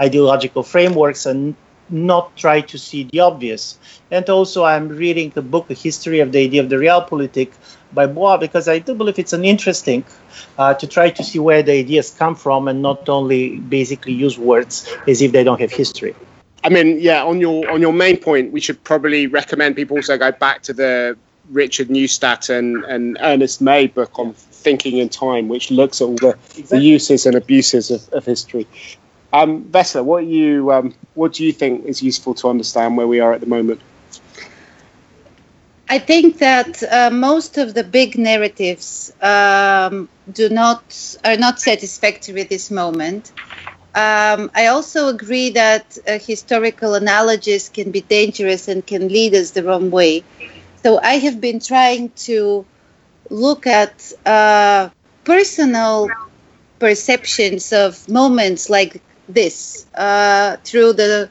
ideological 0.00 0.62
frameworks 0.62 1.26
and 1.26 1.54
not 1.90 2.36
try 2.36 2.60
to 2.62 2.78
see 2.78 3.04
the 3.04 3.20
obvious. 3.20 3.78
And 4.10 4.28
also, 4.30 4.64
I'm 4.64 4.88
reading 4.88 5.30
the 5.30 5.42
book, 5.42 5.70
A 5.70 5.74
History 5.74 6.20
of 6.20 6.32
the 6.32 6.44
Idea 6.44 6.62
of 6.62 6.68
the 6.68 6.76
Realpolitik 6.76 7.52
by 7.92 8.06
Bois, 8.06 8.38
because 8.38 8.68
I 8.68 8.78
do 8.78 8.94
believe 8.94 9.18
it's 9.18 9.32
an 9.32 9.44
interesting 9.44 10.04
uh, 10.58 10.74
to 10.74 10.86
try 10.86 11.10
to 11.10 11.22
see 11.22 11.38
where 11.38 11.62
the 11.62 11.72
ideas 11.72 12.10
come 12.18 12.34
from 12.34 12.68
and 12.68 12.82
not 12.82 13.08
only 13.08 13.58
basically 13.58 14.12
use 14.12 14.38
words 14.38 14.88
as 15.06 15.22
if 15.22 15.32
they 15.32 15.44
don't 15.44 15.60
have 15.60 15.70
history. 15.70 16.14
I 16.64 16.70
mean, 16.70 16.98
yeah, 16.98 17.22
on 17.22 17.40
your 17.40 17.70
on 17.70 17.82
your 17.82 17.92
main 17.92 18.16
point, 18.16 18.50
we 18.50 18.60
should 18.60 18.82
probably 18.84 19.26
recommend 19.26 19.76
people 19.76 19.98
also 19.98 20.16
go 20.16 20.32
back 20.32 20.62
to 20.62 20.72
the 20.72 21.16
Richard 21.50 21.88
Neustadt 21.88 22.48
and, 22.48 22.82
and 22.84 23.18
Ernest 23.20 23.60
May 23.60 23.86
book 23.86 24.18
on 24.18 24.32
thinking 24.32 24.96
in 24.96 25.10
time, 25.10 25.48
which 25.48 25.70
looks 25.70 26.00
at 26.00 26.06
all 26.06 26.16
the, 26.16 26.30
exactly. 26.30 26.62
the 26.62 26.78
uses 26.80 27.26
and 27.26 27.36
abuses 27.36 27.90
of, 27.90 28.08
of 28.14 28.24
history. 28.24 28.66
Um, 29.34 29.64
what 29.72 30.24
you 30.26 30.70
um, 30.72 30.94
what 31.14 31.32
do 31.32 31.44
you 31.44 31.52
think 31.52 31.86
is 31.86 32.02
useful 32.02 32.34
to 32.34 32.48
understand 32.48 32.96
where 32.96 33.08
we 33.08 33.20
are 33.20 33.32
at 33.32 33.40
the 33.40 33.46
moment? 33.46 33.80
I 35.88 35.98
think 35.98 36.38
that 36.38 36.82
uh, 36.82 37.10
most 37.10 37.58
of 37.58 37.74
the 37.74 37.84
big 37.84 38.16
narratives 38.16 39.12
um, 39.20 40.08
do 40.32 40.48
not 40.48 40.82
are 41.24 41.36
not 41.36 41.60
satisfactory 41.60 42.40
at 42.42 42.48
this 42.48 42.70
moment. 42.70 43.32
Um, 43.94 44.50
I 44.54 44.66
also 44.68 45.08
agree 45.08 45.50
that 45.50 45.98
uh, 46.06 46.18
historical 46.18 46.94
analogies 46.94 47.68
can 47.68 47.90
be 47.90 48.00
dangerous 48.02 48.68
and 48.68 48.86
can 48.86 49.08
lead 49.08 49.34
us 49.34 49.50
the 49.52 49.62
wrong 49.64 49.90
way. 49.90 50.24
So 50.82 51.00
I 51.00 51.14
have 51.18 51.40
been 51.40 51.60
trying 51.60 52.10
to 52.28 52.66
look 53.30 53.66
at 53.66 54.12
uh, 54.26 54.90
personal 55.24 56.16
perceptions 56.78 57.72
of 57.72 58.08
moments 58.08 58.68
like 58.70 59.02
this 59.28 59.86
uh, 59.94 60.56
through 60.64 60.92
the 60.94 61.30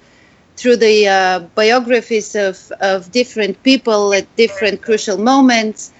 through 0.55 0.77
the 0.77 1.07
uh, 1.07 1.39
biographies 1.55 2.35
of, 2.35 2.71
of 2.79 3.11
different 3.11 3.61
people 3.63 4.13
at 4.13 4.35
different 4.35 4.81
crucial 4.81 5.17
moments. 5.17 5.91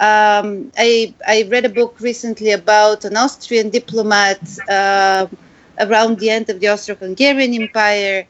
Um, 0.00 0.72
I, 0.76 1.14
I 1.26 1.46
read 1.48 1.64
a 1.64 1.68
book 1.68 2.00
recently 2.00 2.50
about 2.50 3.04
an 3.04 3.16
Austrian 3.16 3.70
diplomat 3.70 4.40
uh, 4.68 5.26
around 5.78 6.18
the 6.18 6.30
end 6.30 6.50
of 6.50 6.60
the 6.60 6.68
Austro-Hungarian 6.68 7.54
Empire, 7.54 8.26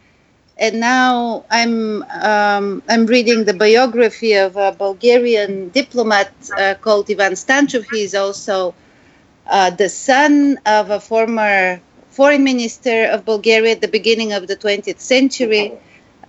and 0.58 0.80
now 0.80 1.44
I'm 1.50 2.02
um, 2.02 2.82
I'm 2.88 3.06
reading 3.06 3.44
the 3.44 3.54
biography 3.54 4.34
of 4.34 4.56
a 4.56 4.72
Bulgarian 4.72 5.70
diplomat 5.70 6.32
uh, 6.58 6.74
called 6.80 7.10
Ivan 7.10 7.32
Stanchov. 7.32 7.86
He 7.90 8.02
is 8.02 8.14
also 8.14 8.74
uh, 9.46 9.70
the 9.70 9.88
son 9.88 10.58
of 10.66 10.90
a 10.90 11.00
former 11.00 11.80
foreign 12.12 12.44
minister 12.44 13.06
of 13.06 13.24
Bulgaria 13.24 13.72
at 13.72 13.80
the 13.80 13.88
beginning 13.88 14.32
of 14.32 14.46
the 14.46 14.56
20th 14.56 15.00
century. 15.00 15.72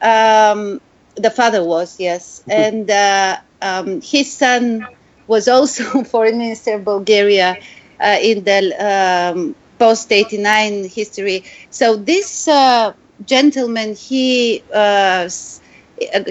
Um, 0.02 0.82
the 1.16 1.30
father 1.30 1.64
was, 1.64 2.00
yes. 2.00 2.24
Mm-hmm. 2.48 2.52
And 2.52 2.92
uh, 2.92 3.38
um, 3.62 4.02
his 4.02 4.32
son 4.32 4.86
was 5.28 5.48
also 5.48 6.04
foreign 6.14 6.38
minister 6.38 6.76
of 6.76 6.84
Bulgaria 6.86 7.58
uh, 8.00 8.18
in 8.22 8.44
the 8.44 8.60
um, 8.90 9.56
post 9.80 10.12
89 10.12 10.90
history. 10.90 11.44
So 11.70 11.96
this 11.96 12.48
uh, 12.48 12.94
gentleman, 13.26 13.96
he 13.96 14.64
uh, 14.74 15.30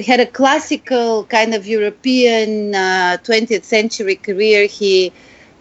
had 0.06 0.20
a 0.20 0.26
classical 0.26 1.24
kind 1.24 1.54
of 1.54 1.66
European 1.66 2.72
20th 2.72 3.60
uh, 3.60 3.62
century 3.62 4.16
career. 4.16 4.66
He 4.66 5.12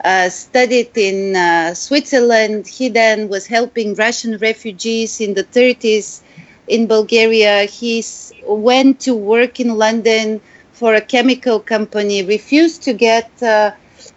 uh, 0.03 0.29
studied 0.29 0.91
in 0.97 1.35
uh, 1.35 1.73
Switzerland. 1.73 2.67
He 2.67 2.89
then 2.89 3.29
was 3.29 3.45
helping 3.47 3.95
Russian 3.95 4.37
refugees 4.37 5.21
in 5.21 5.33
the 5.33 5.43
30s 5.43 6.21
in 6.67 6.87
Bulgaria. 6.87 7.65
He 7.65 8.03
went 8.47 8.99
to 9.01 9.13
work 9.15 9.59
in 9.59 9.77
London 9.77 10.41
for 10.71 10.95
a 10.95 11.01
chemical 11.01 11.59
company, 11.59 12.23
refused 12.23 12.83
to 12.83 12.93
get 12.93 13.29
uh, 13.43 13.71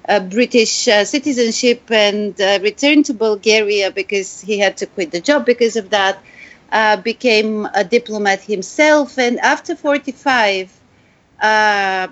a 0.08 0.20
British 0.20 0.88
uh, 0.88 1.04
citizenship, 1.04 1.90
and 1.90 2.40
uh, 2.40 2.58
returned 2.62 3.04
to 3.06 3.14
Bulgaria 3.14 3.90
because 3.90 4.40
he 4.40 4.58
had 4.58 4.76
to 4.78 4.86
quit 4.86 5.10
the 5.10 5.20
job 5.20 5.44
because 5.44 5.76
of 5.76 5.90
that. 5.90 6.16
became 7.04 7.68
a 7.82 7.84
diplomat 7.84 8.40
himself, 8.42 9.18
and 9.18 9.38
after 9.40 9.76
45, 9.76 10.72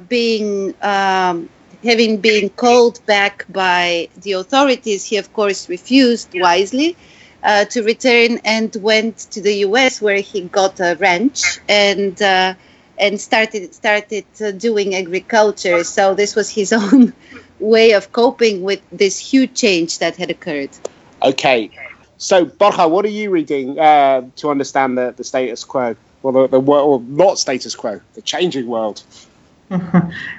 being 0.08 0.74
um, 0.82 1.48
having 1.83 2.18
been 2.18 2.49
called 2.51 3.05
back 3.07 3.45
by 3.49 4.09
the 4.23 4.33
authorities, 4.33 5.05
he 5.05 5.16
of 5.16 5.33
course 5.33 5.68
refused 5.68 6.31
wisely. 6.35 6.97
uh, 7.42 7.64
to 7.66 7.83
return 7.83 8.38
and 8.45 8.75
went 8.77 9.18
to 9.18 9.40
the 9.40 9.55
US 9.66 10.01
where 10.01 10.21
he 10.21 10.42
got 10.42 10.79
a 10.81 10.97
ranch 11.01 11.59
and 11.68 12.21
uh, 12.23 12.55
and 12.99 13.21
started 13.21 13.75
started 13.75 14.25
uh, 14.40 14.53
doing 14.53 14.95
agriculture. 14.95 15.85
So 15.85 16.14
this 16.14 16.37
was 16.37 16.49
his 16.51 16.73
own 16.83 17.12
way 17.59 17.92
of 17.92 18.12
coping 18.12 18.62
with 18.62 18.81
this 18.90 19.18
huge 19.18 19.55
change 19.55 19.99
that 19.99 20.16
had 20.16 20.31
occurred. 20.31 20.71
Okay, 21.23 21.71
so 22.18 22.45
Borja, 22.45 22.88
what 22.88 23.05
are 23.05 23.09
you 23.09 23.31
reading 23.31 23.79
uh, 23.79 24.23
to 24.37 24.51
understand 24.51 24.99
the, 24.99 25.14
the 25.16 25.25
status 25.25 25.62
quo? 25.64 25.95
Well, 26.23 26.33
the, 26.33 26.49
the 26.49 26.61
world, 26.61 27.09
not 27.09 27.38
status 27.38 27.75
quo, 27.75 28.01
the 28.14 28.23
changing 28.23 28.66
world. 28.66 29.03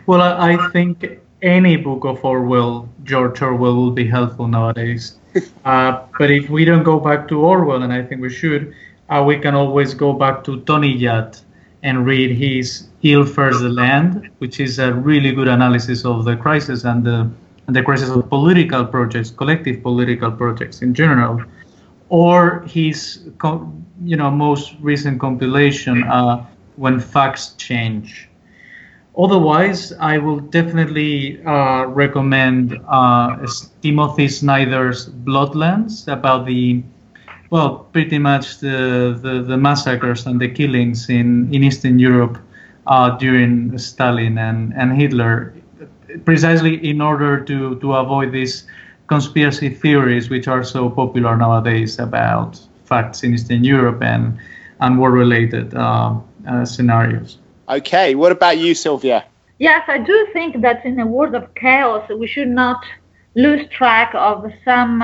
well, 0.05 0.21
I, 0.21 0.53
I 0.53 0.69
think 0.69 1.03
any 1.43 1.75
book 1.75 2.05
of 2.05 2.23
Orwell, 2.23 2.89
George 3.03 3.41
Orwell, 3.41 3.75
will 3.75 3.91
be 3.91 4.07
helpful 4.07 4.47
nowadays. 4.47 5.17
Uh, 5.65 6.05
but 6.19 6.29
if 6.29 6.47
we 6.47 6.63
don't 6.63 6.83
go 6.83 6.99
back 6.99 7.27
to 7.27 7.41
Orwell, 7.41 7.81
and 7.81 7.91
I 7.91 8.03
think 8.03 8.21
we 8.21 8.29
should, 8.29 8.75
uh, 9.09 9.23
we 9.25 9.39
can 9.39 9.55
always 9.55 9.95
go 9.95 10.13
back 10.13 10.43
to 10.43 10.61
Tony 10.61 10.95
Judt 10.95 11.41
and 11.81 12.05
read 12.05 12.37
his 12.37 12.89
Ill 13.01 13.25
Fares 13.25 13.59
the 13.59 13.69
Land, 13.69 14.29
which 14.37 14.59
is 14.59 14.77
a 14.77 14.93
really 14.93 15.31
good 15.31 15.47
analysis 15.47 16.05
of 16.05 16.25
the 16.25 16.35
crisis 16.35 16.83
and 16.83 17.03
the, 17.03 17.27
and 17.65 17.75
the 17.75 17.81
crisis 17.81 18.09
of 18.09 18.29
political 18.29 18.85
projects, 18.85 19.31
collective 19.31 19.81
political 19.81 20.31
projects 20.31 20.83
in 20.83 20.93
general, 20.93 21.41
or 22.09 22.61
his 22.67 23.27
you 24.03 24.15
know 24.15 24.29
most 24.29 24.75
recent 24.81 25.19
compilation, 25.19 26.03
uh, 26.03 26.45
When 26.75 26.99
Facts 26.99 27.53
Change 27.57 28.29
Otherwise, 29.15 29.93
I 29.99 30.17
will 30.17 30.39
definitely 30.39 31.43
uh, 31.45 31.85
recommend 31.85 32.79
uh, 32.87 33.45
Timothy 33.81 34.27
Snyder's 34.27 35.07
Bloodlands 35.07 36.07
about 36.11 36.47
the, 36.47 36.83
well, 37.51 37.87
pretty 37.93 38.17
much 38.17 38.59
the, 38.59 39.19
the, 39.21 39.43
the 39.43 39.55
massacres 39.55 40.25
and 40.25 40.41
the 40.41 40.49
killings 40.49 41.09
in, 41.09 41.53
in 41.53 41.63
Eastern 41.63 41.99
Europe 41.99 42.39
uh, 42.87 43.15
during 43.17 43.77
Stalin 43.77 44.39
and, 44.39 44.73
and 44.75 44.99
Hitler, 44.99 45.53
precisely 46.25 46.75
in 46.83 46.99
order 46.99 47.39
to, 47.39 47.79
to 47.81 47.93
avoid 47.93 48.31
these 48.31 48.65
conspiracy 49.05 49.69
theories 49.69 50.31
which 50.31 50.47
are 50.47 50.63
so 50.63 50.89
popular 50.89 51.37
nowadays 51.37 51.99
about 51.99 52.59
facts 52.85 53.21
in 53.21 53.35
Eastern 53.35 53.63
Europe 53.63 54.01
and, 54.01 54.39
and 54.79 54.97
war 54.97 55.11
related 55.11 55.71
uh, 55.75 56.15
uh, 56.47 56.65
scenarios. 56.65 57.37
Okay, 57.73 58.13
what 58.13 58.31
about 58.31 58.59
you, 58.59 58.75
Sylvia? 58.75 59.25
Yes, 59.57 59.83
I 59.87 59.97
do 59.97 60.27
think 60.31 60.61
that 60.61 60.85
in 60.85 60.99
a 60.99 61.07
world 61.07 61.33
of 61.33 61.55
chaos, 61.55 62.07
we 62.09 62.27
should 62.27 62.49
not 62.49 62.83
lose 63.35 63.67
track 63.69 64.11
of 64.13 64.45
some 64.63 65.01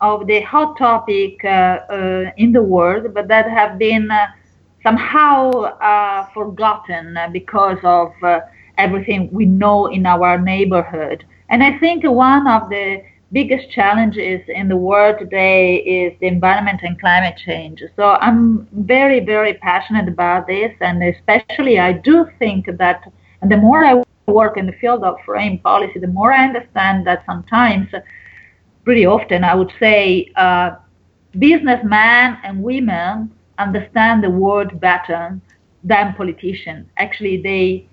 of 0.00 0.26
the 0.26 0.40
hot 0.40 0.78
topic 0.78 1.44
uh, 1.44 1.48
uh, 1.48 2.30
in 2.38 2.52
the 2.52 2.62
world, 2.62 3.12
but 3.12 3.28
that 3.28 3.50
have 3.50 3.78
been 3.78 4.10
uh, 4.10 4.28
somehow 4.82 5.50
uh, 5.50 6.26
forgotten 6.32 7.18
because 7.32 7.78
of 7.82 8.12
uh, 8.22 8.40
everything 8.78 9.28
we 9.30 9.44
know 9.44 9.86
in 9.88 10.06
our 10.06 10.38
neighborhood. 10.38 11.22
And 11.50 11.62
I 11.62 11.78
think 11.78 12.02
one 12.04 12.46
of 12.46 12.70
the 12.70 13.02
biggest 13.32 13.70
challenges 13.70 14.40
in 14.48 14.68
the 14.68 14.76
world 14.76 15.16
today 15.18 15.76
is 15.76 16.18
the 16.20 16.26
environment 16.26 16.80
and 16.82 16.98
climate 17.00 17.36
change. 17.44 17.82
So 17.96 18.10
I'm 18.20 18.68
very, 18.72 19.20
very 19.20 19.54
passionate 19.54 20.08
about 20.08 20.46
this, 20.46 20.72
and 20.80 21.02
especially 21.02 21.78
I 21.78 21.92
do 21.92 22.28
think 22.38 22.66
that 22.78 23.02
the 23.42 23.56
more 23.56 23.84
I 23.84 24.02
work 24.26 24.56
in 24.56 24.66
the 24.66 24.72
field 24.72 25.04
of 25.04 25.16
foreign 25.24 25.58
policy, 25.58 25.98
the 25.98 26.06
more 26.06 26.32
I 26.32 26.44
understand 26.44 27.06
that 27.06 27.24
sometimes, 27.26 27.88
pretty 28.84 29.06
often, 29.06 29.44
I 29.44 29.54
would 29.54 29.72
say, 29.80 30.30
uh, 30.36 30.76
businessmen 31.38 32.38
and 32.44 32.62
women 32.62 33.32
understand 33.58 34.22
the 34.22 34.30
world 34.30 34.80
better 34.80 35.40
than 35.82 36.14
politicians. 36.14 36.86
Actually, 36.96 37.42
they 37.42 37.88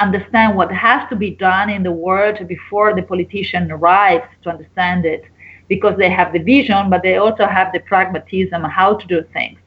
understand 0.00 0.56
what 0.56 0.70
has 0.72 1.08
to 1.08 1.16
be 1.16 1.30
done 1.30 1.70
in 1.70 1.82
the 1.82 1.92
world 1.92 2.46
before 2.46 2.94
the 2.94 3.02
politician 3.02 3.70
arrives 3.70 4.26
to 4.42 4.50
understand 4.50 5.04
it 5.04 5.24
because 5.68 5.96
they 5.98 6.10
have 6.10 6.32
the 6.32 6.38
vision, 6.38 6.88
but 6.88 7.02
they 7.02 7.16
also 7.16 7.46
have 7.46 7.72
the 7.72 7.80
pragmatism 7.80 8.62
how 8.64 8.94
to 8.94 9.06
do 9.06 9.22
things. 9.32 9.58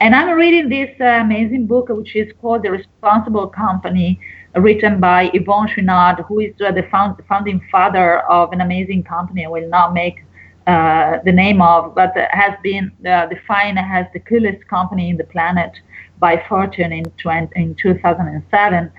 And 0.00 0.14
I'm 0.14 0.36
reading 0.36 0.68
this 0.68 0.90
uh, 1.00 1.04
amazing 1.04 1.66
book, 1.66 1.88
which 1.88 2.14
is 2.14 2.32
called 2.40 2.62
The 2.62 2.70
Responsible 2.70 3.48
Company, 3.48 4.20
written 4.54 5.00
by 5.00 5.28
Yvon 5.30 5.68
Chouinard, 5.74 6.24
who 6.26 6.38
is 6.40 6.54
uh, 6.60 6.70
the 6.70 6.84
found, 6.84 7.20
founding 7.28 7.60
father 7.70 8.20
of 8.20 8.52
an 8.52 8.60
amazing 8.60 9.02
company 9.02 9.44
I 9.44 9.48
will 9.48 9.68
not 9.68 9.94
make 9.94 10.24
uh, 10.68 11.18
the 11.24 11.32
name 11.32 11.60
of, 11.60 11.94
but 11.94 12.12
has 12.30 12.54
been 12.62 12.92
uh, 13.06 13.26
defined 13.26 13.78
as 13.78 14.06
the 14.12 14.20
coolest 14.20 14.66
company 14.68 15.10
in 15.10 15.16
the 15.16 15.24
planet 15.24 15.72
by 16.20 16.44
Fortune 16.48 16.92
in, 16.92 17.04
20, 17.22 17.60
in 17.60 17.74
2007 17.74 18.92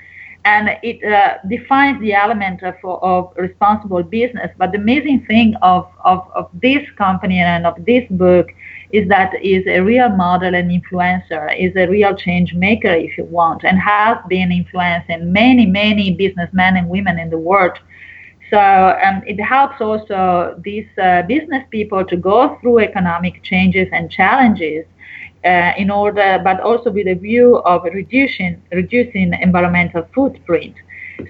and 0.45 0.69
it 0.83 1.03
uh, 1.03 1.37
defines 1.47 1.99
the 1.99 2.13
element 2.13 2.63
of, 2.63 2.75
of, 2.83 3.33
responsible 3.35 4.01
business. 4.03 4.49
But 4.57 4.71
the 4.71 4.77
amazing 4.77 5.25
thing 5.25 5.55
of, 5.61 5.89
of, 6.05 6.27
of, 6.33 6.49
this 6.61 6.89
company 6.97 7.39
and 7.39 7.67
of 7.67 7.83
this 7.85 8.05
book 8.09 8.49
is 8.91 9.07
that 9.09 9.33
is 9.43 9.67
a 9.67 9.81
real 9.81 10.09
model 10.09 10.55
and 10.55 10.71
influencer, 10.71 11.55
is 11.59 11.75
a 11.75 11.87
real 11.87 12.15
change 12.15 12.53
maker, 12.53 12.93
if 12.93 13.17
you 13.17 13.25
want, 13.25 13.63
and 13.63 13.77
has 13.79 14.17
been 14.27 14.51
influencing 14.51 15.31
many, 15.31 15.65
many 15.65 16.15
businessmen 16.15 16.77
and 16.77 16.89
women 16.89 17.19
in 17.19 17.29
the 17.29 17.37
world. 17.37 17.77
So 18.49 18.57
um, 18.57 19.21
it 19.27 19.39
helps 19.39 19.79
also 19.79 20.59
these 20.63 20.87
uh, 21.01 21.23
business 21.23 21.63
people 21.69 22.03
to 22.05 22.17
go 22.17 22.57
through 22.61 22.79
economic 22.79 23.43
changes 23.43 23.87
and 23.91 24.09
challenges 24.09 24.85
uh, 25.45 25.71
in 25.77 25.89
order, 25.89 26.39
but 26.43 26.59
also 26.59 26.91
with 26.91 27.07
a 27.07 27.13
view 27.13 27.57
of 27.57 27.83
reducing 27.93 28.61
reducing 28.71 29.33
environmental 29.41 30.07
footprint. 30.13 30.75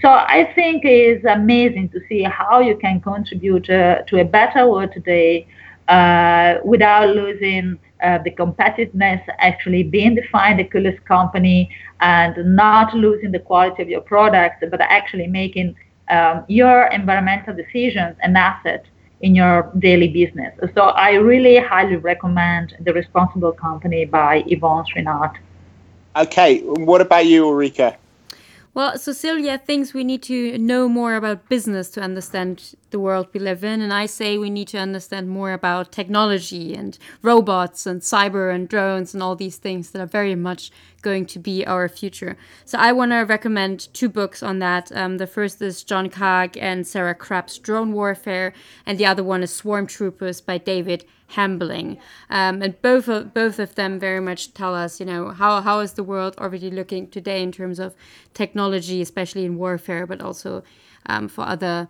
So 0.02 0.10
I 0.10 0.52
think 0.56 0.86
it 0.86 1.17
is 1.17 1.26
amazing 1.26 1.89
to 1.89 2.00
see 2.08 2.22
how 2.24 2.60
you 2.60 2.78
can 2.78 3.02
contribute 3.02 3.69
uh, 3.69 4.04
to 4.04 4.22
a 4.22 4.26
better 4.26 4.67
world 4.67 4.91
today 4.93 5.48
uh, 5.88 6.60
without 6.63 7.10
losing 7.15 7.80
uh, 8.04 8.19
the 8.24 8.32
competitiveness, 8.32 9.22
actually 9.39 9.84
being 9.84 10.15
defined 10.15 10.60
the 10.60 10.63
coolest 10.63 11.04
company, 11.06 11.69
and 12.00 12.56
not 12.56 12.93
losing 12.93 13.32
the 13.32 13.39
quality 13.39 13.82
of 13.82 13.89
your 13.89 14.02
products, 14.02 14.63
but 14.69 14.80
actually 14.82 15.28
making 15.28 15.76
um, 16.10 16.45
your 16.48 16.86
environmental 16.88 17.54
decisions 17.56 18.15
an 18.22 18.36
asset 18.36 18.86
in 19.21 19.36
your 19.36 19.71
daily 19.79 20.08
business. 20.08 20.53
So 20.75 20.82
I 20.82 21.12
really 21.13 21.58
highly 21.58 21.97
recommend 21.97 22.75
The 22.79 22.93
Responsible 22.93 23.51
Company 23.51 24.05
by 24.05 24.43
Yvon 24.43 24.86
Chouinard. 24.88 25.36
Okay, 26.15 26.62
what 26.62 27.01
about 27.01 27.25
you, 27.25 27.45
Ulrika? 27.45 27.97
Well, 28.73 28.97
Cecilia 28.97 29.58
thinks 29.58 29.93
we 29.93 30.03
need 30.03 30.21
to 30.23 30.58
know 30.58 30.88
more 30.88 31.15
about 31.15 31.49
business 31.49 31.89
to 31.91 32.01
understand 32.01 32.75
the 32.91 32.99
world 32.99 33.27
we 33.34 33.39
live 33.39 33.63
in. 33.63 33.82
And 33.82 33.91
I 33.91 34.05
say 34.05 34.38
we 34.38 34.49
need 34.49 34.67
to 34.69 34.77
understand 34.77 35.27
more 35.27 35.53
about 35.53 35.91
technology 35.91 36.75
and 36.75 36.97
robots 37.21 37.86
and 37.88 38.01
cyber 38.01 38.53
and 38.53 38.69
drones 38.69 39.13
and 39.13 39.23
all 39.23 39.36
these 39.36 39.58
things 39.58 39.89
that 39.91 40.01
are 40.01 40.05
very 40.05 40.36
much 40.36 40.71
going 41.01 41.25
to 41.27 41.39
be 41.39 41.65
our 41.65 41.88
future. 41.89 42.38
So 42.65 42.77
I 42.77 42.91
want 42.91 43.12
to 43.12 43.19
recommend 43.19 43.93
two 43.93 44.09
books 44.09 44.43
on 44.43 44.59
that. 44.59 44.91
Um, 44.95 45.17
the 45.17 45.27
first 45.27 45.62
is 45.62 45.83
John 45.83 46.09
Kaag 46.09 46.57
and 46.62 46.85
Sarah 46.85 47.15
Kreps' 47.15 47.62
Drone 47.62 47.93
Warfare, 47.93 48.53
and 48.85 48.97
the 48.97 49.05
other 49.05 49.23
one 49.23 49.43
is 49.43 49.55
Swarm 49.55 49.88
Troopers 49.88 50.41
by 50.41 50.57
David 50.57 51.05
Hambling. 51.27 51.97
Um, 52.29 52.62
and 52.62 52.81
both 52.81 53.07
of, 53.07 53.33
both 53.33 53.59
of 53.59 53.75
them 53.75 53.99
very 53.99 54.19
much 54.19 54.53
tell 54.53 54.75
us, 54.75 54.99
you 54.99 55.05
know, 55.05 55.29
how, 55.29 55.62
how 55.62 55.79
is 55.79 55.93
the 55.93 56.03
world 56.03 56.35
already 56.38 56.71
looking 56.71 57.07
today 57.07 57.41
in 57.43 57.51
terms 57.51 57.79
of 57.79 57.95
technology, 58.33 59.01
especially 59.01 59.45
in 59.45 59.57
warfare, 59.57 60.05
but 60.07 60.21
also 60.21 60.63
um, 61.05 61.27
for 61.27 61.45
other 61.45 61.89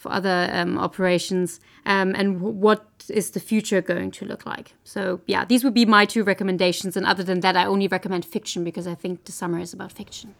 for 0.00 0.10
other 0.10 0.48
um, 0.50 0.78
operations 0.78 1.60
um, 1.84 2.14
and 2.16 2.40
what 2.40 2.89
is 3.08 3.30
the 3.30 3.40
future 3.40 3.80
going 3.80 4.10
to 4.10 4.24
look 4.24 4.44
like. 4.44 4.74
So 4.84 5.20
yeah 5.26 5.44
these 5.44 5.64
would 5.64 5.74
be 5.74 5.86
my 5.86 6.04
two 6.04 6.24
recommendations 6.24 6.96
and 6.96 7.06
other 7.06 7.22
than 7.22 7.40
that 7.40 7.56
i 7.56 7.64
only 7.64 7.88
recommend 7.88 8.24
fiction 8.24 8.64
because 8.64 8.86
i 8.86 8.94
think 8.94 9.24
the 9.24 9.32
summer 9.32 9.58
is 9.58 9.72
about 9.72 9.92
fiction. 9.92 10.34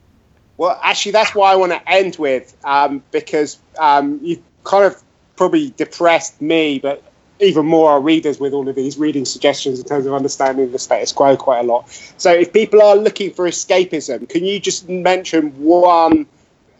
Well 0.56 0.78
actually 0.82 1.12
that's 1.12 1.34
why 1.34 1.52
i 1.52 1.56
want 1.56 1.72
to 1.72 1.88
end 1.88 2.16
with 2.16 2.56
um, 2.64 3.02
because 3.10 3.58
um, 3.78 4.20
you've 4.22 4.42
kind 4.64 4.84
of 4.84 5.02
probably 5.36 5.70
depressed 5.70 6.40
me 6.42 6.78
but 6.78 7.02
even 7.40 7.64
more 7.64 7.90
our 7.90 8.00
readers 8.00 8.38
with 8.38 8.52
all 8.52 8.68
of 8.68 8.76
these 8.76 8.98
reading 8.98 9.24
suggestions 9.24 9.78
in 9.78 9.86
terms 9.86 10.04
of 10.04 10.12
understanding 10.12 10.70
the 10.72 10.78
status 10.78 11.10
quo 11.10 11.36
quite 11.38 11.60
a 11.60 11.62
lot. 11.62 11.88
So 12.18 12.30
if 12.30 12.52
people 12.52 12.82
are 12.82 12.96
looking 12.96 13.32
for 13.32 13.48
escapism 13.48 14.28
can 14.28 14.44
you 14.44 14.60
just 14.60 14.88
mention 14.88 15.50
one 15.62 16.26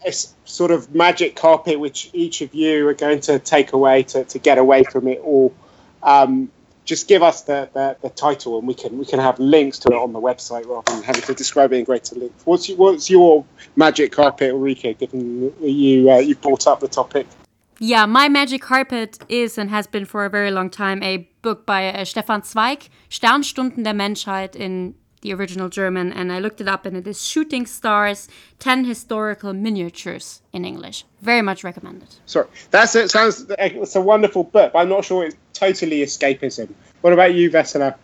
a 0.05 0.11
sort 0.45 0.71
of 0.71 0.93
magic 0.95 1.35
carpet 1.35 1.79
which 1.79 2.09
each 2.13 2.41
of 2.41 2.53
you 2.53 2.87
are 2.87 2.93
going 2.93 3.19
to 3.21 3.39
take 3.39 3.73
away 3.73 4.03
to, 4.03 4.23
to 4.25 4.39
get 4.39 4.57
away 4.57 4.83
from 4.83 5.07
it 5.07 5.19
all. 5.19 5.53
Um, 6.03 6.51
just 6.85 7.07
give 7.07 7.21
us 7.21 7.43
the, 7.43 7.69
the, 7.73 7.95
the, 8.01 8.09
title 8.09 8.57
and 8.57 8.67
we 8.67 8.73
can 8.73 8.97
we 8.97 9.05
can 9.05 9.19
have 9.19 9.39
links 9.39 9.77
to 9.79 9.89
it 9.89 9.95
on 9.95 10.13
the 10.13 10.19
website 10.19 10.67
rather 10.67 10.91
than 10.91 11.03
having 11.03 11.21
to 11.21 11.33
describe 11.33 11.71
it 11.71 11.77
in 11.77 11.85
greater 11.85 12.15
length. 12.15 12.41
What's 12.45 12.67
your, 12.67 12.77
what's 12.77 13.09
your 13.09 13.45
magic 13.75 14.11
carpet, 14.11 14.51
Ulrika, 14.51 14.93
given 14.93 15.53
you 15.61 16.11
uh, 16.11 16.17
you 16.17 16.35
brought 16.35 16.65
up 16.67 16.79
the 16.79 16.87
topic? 16.87 17.27
Yeah, 17.79 18.05
my 18.05 18.29
magic 18.29 18.61
carpet 18.61 19.19
is 19.29 19.57
and 19.57 19.69
has 19.69 19.87
been 19.87 20.05
for 20.05 20.25
a 20.25 20.29
very 20.29 20.51
long 20.51 20.69
time 20.69 21.01
a 21.01 21.29
book 21.41 21.65
by 21.65 21.91
uh, 21.91 22.05
Stefan 22.05 22.43
Zweig, 22.43 22.89
Sternstunden 23.09 23.83
der 23.83 23.93
Menschheit 23.93 24.55
in 24.55 24.93
the 25.21 25.33
original 25.33 25.69
German, 25.69 26.11
and 26.11 26.31
I 26.31 26.39
looked 26.39 26.61
it 26.61 26.67
up, 26.67 26.85
and 26.85 26.97
it 26.97 27.07
is 27.07 27.25
Shooting 27.25 27.65
Stars 27.65 28.27
10 28.59 28.85
Historical 28.85 29.53
Miniatures 29.53 30.41
in 30.51 30.65
English. 30.65 31.05
Very 31.21 31.41
much 31.41 31.63
recommended. 31.63 32.09
Sorry, 32.25 32.47
that's 32.71 32.95
it. 32.95 33.09
Sounds 33.11 33.45
it's 33.57 33.95
a 33.95 34.01
wonderful 34.01 34.43
book, 34.43 34.73
but 34.73 34.79
I'm 34.79 34.89
not 34.89 35.05
sure 35.05 35.25
it's 35.25 35.35
totally 35.61 36.01
escapism. 36.01 36.73
What 37.01 37.13
about 37.13 37.33
you, 37.33 37.49
Vesela? 37.51 37.95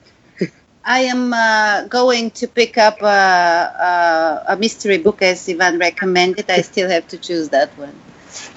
I 0.85 0.99
am 1.11 1.33
uh, 1.33 1.87
going 1.89 2.31
to 2.39 2.47
pick 2.47 2.77
up 2.77 3.01
uh, 3.01 3.05
uh, 3.07 4.43
a 4.47 4.55
mystery 4.55 4.99
book 4.99 5.21
as 5.21 5.49
Ivan 5.49 5.79
recommended. 5.79 6.49
I 6.49 6.61
still 6.61 6.89
have 6.89 7.07
to 7.09 7.17
choose 7.17 7.49
that 7.49 7.69
one. 7.77 7.95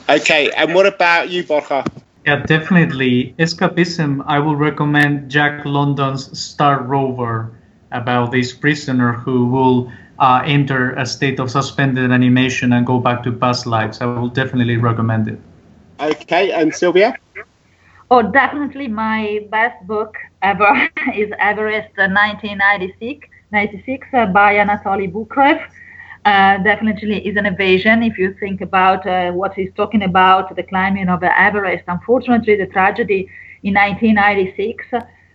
Okay, 0.08 0.50
and 0.52 0.74
what 0.74 0.86
about 0.86 1.30
you, 1.30 1.42
Borja? 1.42 1.84
Yeah, 2.26 2.44
definitely. 2.44 3.34
Escapism, 3.38 4.22
I 4.26 4.38
will 4.38 4.54
recommend 4.54 5.30
Jack 5.30 5.64
London's 5.64 6.38
Star 6.38 6.82
Rover 6.82 7.56
about 7.90 8.30
this 8.30 8.52
prisoner 8.52 9.12
who 9.12 9.46
will 9.46 9.90
uh, 10.18 10.42
enter 10.44 10.92
a 10.92 11.06
state 11.06 11.40
of 11.40 11.50
suspended 11.50 12.12
animation 12.12 12.72
and 12.74 12.86
go 12.86 13.00
back 13.00 13.24
to 13.24 13.32
past 13.32 13.66
lives. 13.66 14.00
I 14.00 14.06
will 14.06 14.28
definitely 14.28 14.76
recommend 14.76 15.26
it. 15.28 15.38
Okay, 15.98 16.52
and 16.52 16.74
Silvia? 16.74 17.16
Oh, 18.10 18.22
definitely 18.22 18.88
my 18.88 19.46
best 19.50 19.86
book 19.86 20.14
ever 20.42 20.88
is 21.14 21.30
Everest 21.38 21.90
1996 21.96 23.28
96, 23.52 24.08
uh, 24.14 24.26
by 24.26 24.54
Anatoli 24.54 25.10
Boukreev. 25.10 25.60
Uh, 26.24 26.58
definitely 26.58 27.26
is 27.26 27.36
an 27.36 27.46
evasion 27.46 28.02
if 28.02 28.18
you 28.18 28.34
think 28.40 28.60
about 28.60 29.06
uh, 29.06 29.30
what 29.32 29.54
he's 29.54 29.72
talking 29.76 30.02
about, 30.02 30.54
the 30.56 30.62
climbing 30.62 31.08
of 31.08 31.22
Everest. 31.22 31.84
Unfortunately, 31.88 32.56
the 32.56 32.66
tragedy 32.66 33.28
in 33.62 33.74
1996 33.74 34.86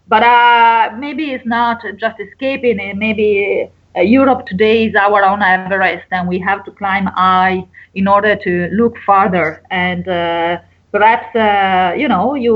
but 0.07 0.23
uh, 0.23 0.91
maybe 0.97 1.31
it's 1.31 1.45
not 1.45 1.81
just 1.97 2.19
escaping. 2.19 2.77
Maybe 2.97 3.69
uh, 3.97 4.01
Europe 4.01 4.45
today 4.47 4.85
is 4.87 4.95
our 4.95 5.23
own 5.23 5.41
Everest, 5.41 5.97
and 6.03 6.19
we 6.19 6.31
have 6.31 6.55
to 6.57 6.61
climb 6.63 6.97
high 6.99 7.63
in 7.89 8.07
order 8.07 8.35
to 8.35 8.67
look 8.71 8.95
farther. 9.05 9.61
And 9.71 10.07
uh, 10.07 10.57
perhaps 10.95 11.29
uh, 11.35 11.93
you 12.01 12.07
know 12.07 12.35
you 12.35 12.55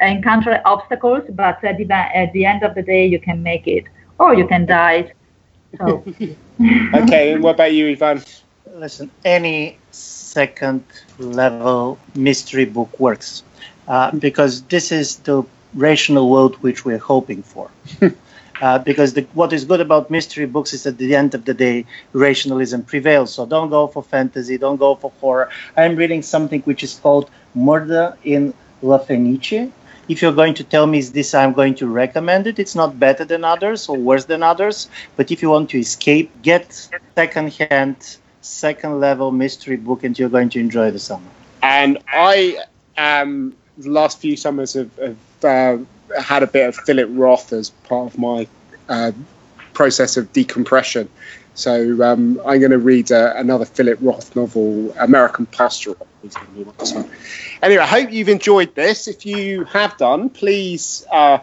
encounter 0.00 0.60
obstacles, 0.64 1.22
but 1.30 1.62
at 1.64 1.76
the, 1.78 1.86
at 1.92 2.32
the 2.32 2.44
end 2.44 2.62
of 2.62 2.74
the 2.74 2.82
day, 2.82 3.06
you 3.06 3.18
can 3.18 3.42
make 3.42 3.66
it, 3.66 3.84
or 4.18 4.34
you 4.34 4.46
can 4.46 4.66
die. 4.66 5.12
So. 5.78 6.04
okay, 7.00 7.32
and 7.32 7.42
what 7.42 7.54
about 7.54 7.72
you, 7.72 7.88
Ivan? 7.88 8.22
Listen, 8.74 9.10
any 9.24 9.78
second 9.90 10.84
level 11.18 11.98
mystery 12.14 12.66
book 12.66 12.92
works 13.00 13.42
uh, 13.88 14.10
because 14.12 14.62
this 14.74 14.92
is 14.92 15.16
the 15.28 15.42
rational 15.74 16.30
world 16.30 16.56
which 16.56 16.84
we're 16.84 17.04
hoping 17.12 17.42
for. 17.42 17.70
uh, 18.60 18.78
because 18.78 19.14
the, 19.14 19.22
what 19.34 19.52
is 19.52 19.64
good 19.64 19.80
about 19.80 20.10
mystery 20.10 20.46
books 20.46 20.72
is 20.72 20.86
at 20.86 20.98
the 20.98 21.14
end 21.14 21.34
of 21.34 21.44
the 21.44 21.54
day, 21.54 21.84
rationalism 22.12 22.82
prevails. 22.82 23.34
So 23.34 23.46
don't 23.46 23.70
go 23.70 23.86
for 23.86 24.02
fantasy, 24.02 24.58
don't 24.58 24.76
go 24.76 24.94
for 24.94 25.12
horror. 25.20 25.50
I'm 25.76 25.96
reading 25.96 26.22
something 26.22 26.62
which 26.62 26.82
is 26.82 26.94
called 26.94 27.30
Murder 27.54 28.16
in 28.24 28.54
La 28.82 28.98
Fenice. 28.98 29.70
If 30.08 30.22
you're 30.22 30.32
going 30.32 30.54
to 30.54 30.64
tell 30.64 30.86
me 30.86 30.98
is 30.98 31.12
this, 31.12 31.34
I'm 31.34 31.52
going 31.52 31.74
to 31.76 31.86
recommend 31.86 32.46
it. 32.46 32.58
It's 32.58 32.74
not 32.74 32.98
better 32.98 33.26
than 33.26 33.44
others 33.44 33.88
or 33.90 33.98
worse 33.98 34.24
than 34.24 34.42
others. 34.42 34.88
But 35.16 35.30
if 35.30 35.42
you 35.42 35.50
want 35.50 35.68
to 35.70 35.78
escape, 35.78 36.30
get 36.40 36.88
second-hand, 37.14 38.16
second-level 38.40 39.32
mystery 39.32 39.76
book, 39.76 40.04
and 40.04 40.18
you're 40.18 40.30
going 40.30 40.48
to 40.50 40.60
enjoy 40.60 40.90
the 40.90 40.98
summer. 40.98 41.28
And 41.62 41.98
I 42.08 42.56
am 42.96 43.54
the 43.76 43.90
last 43.90 44.18
few 44.18 44.36
summers 44.36 44.72
have, 44.72 44.90
have 45.42 45.80
uh, 45.80 45.84
had 46.18 46.42
a 46.42 46.46
bit 46.46 46.68
of 46.68 46.76
Philip 46.76 47.08
Roth 47.12 47.52
as 47.52 47.70
part 47.70 48.12
of 48.12 48.18
my 48.18 48.46
uh, 48.88 49.12
process 49.72 50.16
of 50.16 50.32
decompression. 50.32 51.08
So 51.54 52.02
um, 52.04 52.40
I'm 52.46 52.60
going 52.60 52.70
to 52.70 52.78
read 52.78 53.10
uh, 53.10 53.32
another 53.36 53.64
Philip 53.64 53.98
Roth 54.00 54.36
novel, 54.36 54.92
American 54.98 55.46
Pastoral. 55.46 56.06
Anyway, 57.62 57.82
I 57.82 57.86
hope 57.86 58.12
you've 58.12 58.28
enjoyed 58.28 58.74
this. 58.74 59.08
If 59.08 59.26
you 59.26 59.64
have 59.64 59.96
done, 59.96 60.30
please 60.30 61.04
uh, 61.10 61.38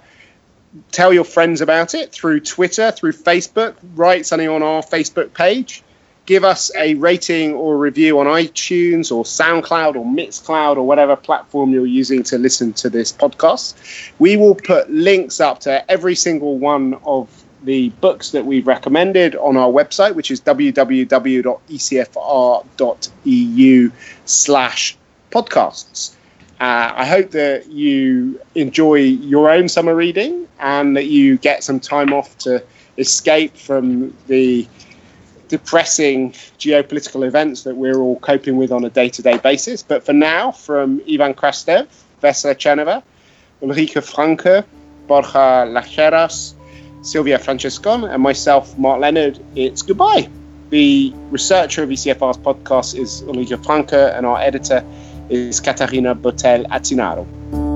tell 0.92 1.14
your 1.14 1.26
friends 1.26 1.62
about 1.62 1.94
it 1.94 2.12
through 2.12 2.42
Twitter, 2.42 2.92
through 2.92 3.14
Facebook. 3.14 3.76
Write 3.96 4.26
something 4.26 4.48
on 4.48 4.64
our 4.64 4.82
Facebook 4.82 5.34
page 5.34 5.84
give 6.26 6.44
us 6.44 6.72
a 6.76 6.96
rating 6.96 7.54
or 7.54 7.78
review 7.78 8.20
on 8.20 8.26
iTunes 8.26 9.12
or 9.12 9.24
SoundCloud 9.24 9.96
or 9.96 10.06
Mixcloud 10.06 10.78
or 10.78 10.84
whatever 10.84 11.16
platform 11.16 11.72
you're 11.72 11.86
using 11.86 12.24
to 12.24 12.38
listen 12.38 12.74
to 12.74 12.90
this 12.90 13.14
podcast. 13.14 14.12
We 14.20 14.36
will 14.38 14.56
put 14.56 14.90
links 14.90 15.40
up 15.40 15.60
to 15.62 15.90
every 15.90 16.16
single 16.16 16.58
one 16.58 16.96
of 17.06 17.44
the 17.64 17.90
books 18.02 18.32
that 18.32 18.46
we've 18.46 18.68
recommended 18.68 19.36
on 19.36 19.58
our 19.58 19.70
website, 19.70 20.16
which 20.16 20.32
is 20.32 20.42
www.ecfr.eu 20.42 21.12
slash 24.26 24.98
podcasts. 25.32 26.16
Uh, 26.60 26.92
I 26.96 27.06
hope 27.06 27.32
that 27.32 27.68
you 27.68 28.40
enjoy 28.56 28.96
your 28.96 29.50
own 29.50 29.68
summer 29.68 29.94
reading 29.94 30.48
and 30.60 30.96
that 30.96 31.08
you 31.08 31.38
get 31.38 31.64
some 31.64 31.80
time 31.80 32.14
off 32.14 32.38
to 32.40 32.64
escape 32.98 33.58
from 33.58 34.16
the 34.28 34.66
depressing 35.48 36.32
geopolitical 36.60 37.26
events 37.26 37.64
that 37.64 37.76
we're 37.76 37.98
all 37.98 38.20
coping 38.20 38.58
with 38.58 38.72
on 38.72 38.84
a 38.84 38.90
day 38.90 39.10
to 39.10 39.22
day 39.22 39.38
basis. 39.38 39.84
But 39.84 40.06
for 40.06 40.14
now, 40.14 40.52
from 40.52 41.02
Ivan 41.10 41.34
Krastev, 41.34 41.88
Vesela 42.22 42.56
Tcherneva, 42.56 43.04
Ulrike 43.62 44.04
Franke, 44.04 44.66
Borja 45.08 45.66
Lasheras, 45.68 46.54
Silvia 47.02 47.38
Francescon, 47.38 48.12
and 48.12 48.22
myself, 48.22 48.78
Mark 48.78 49.00
Leonard, 49.00 49.40
it's 49.56 49.82
goodbye. 49.82 50.28
The 50.70 51.14
researcher 51.30 51.84
of 51.84 51.90
ECFR's 51.90 52.38
podcast 52.38 52.98
is 52.98 53.22
Ulrike 53.24 53.64
Franke, 53.64 54.16
and 54.16 54.26
our 54.26 54.40
editor 54.40 54.84
is 55.30 55.60
Katarina 55.60 56.16
Botel 56.16 56.66
Atinaro. 56.68 57.75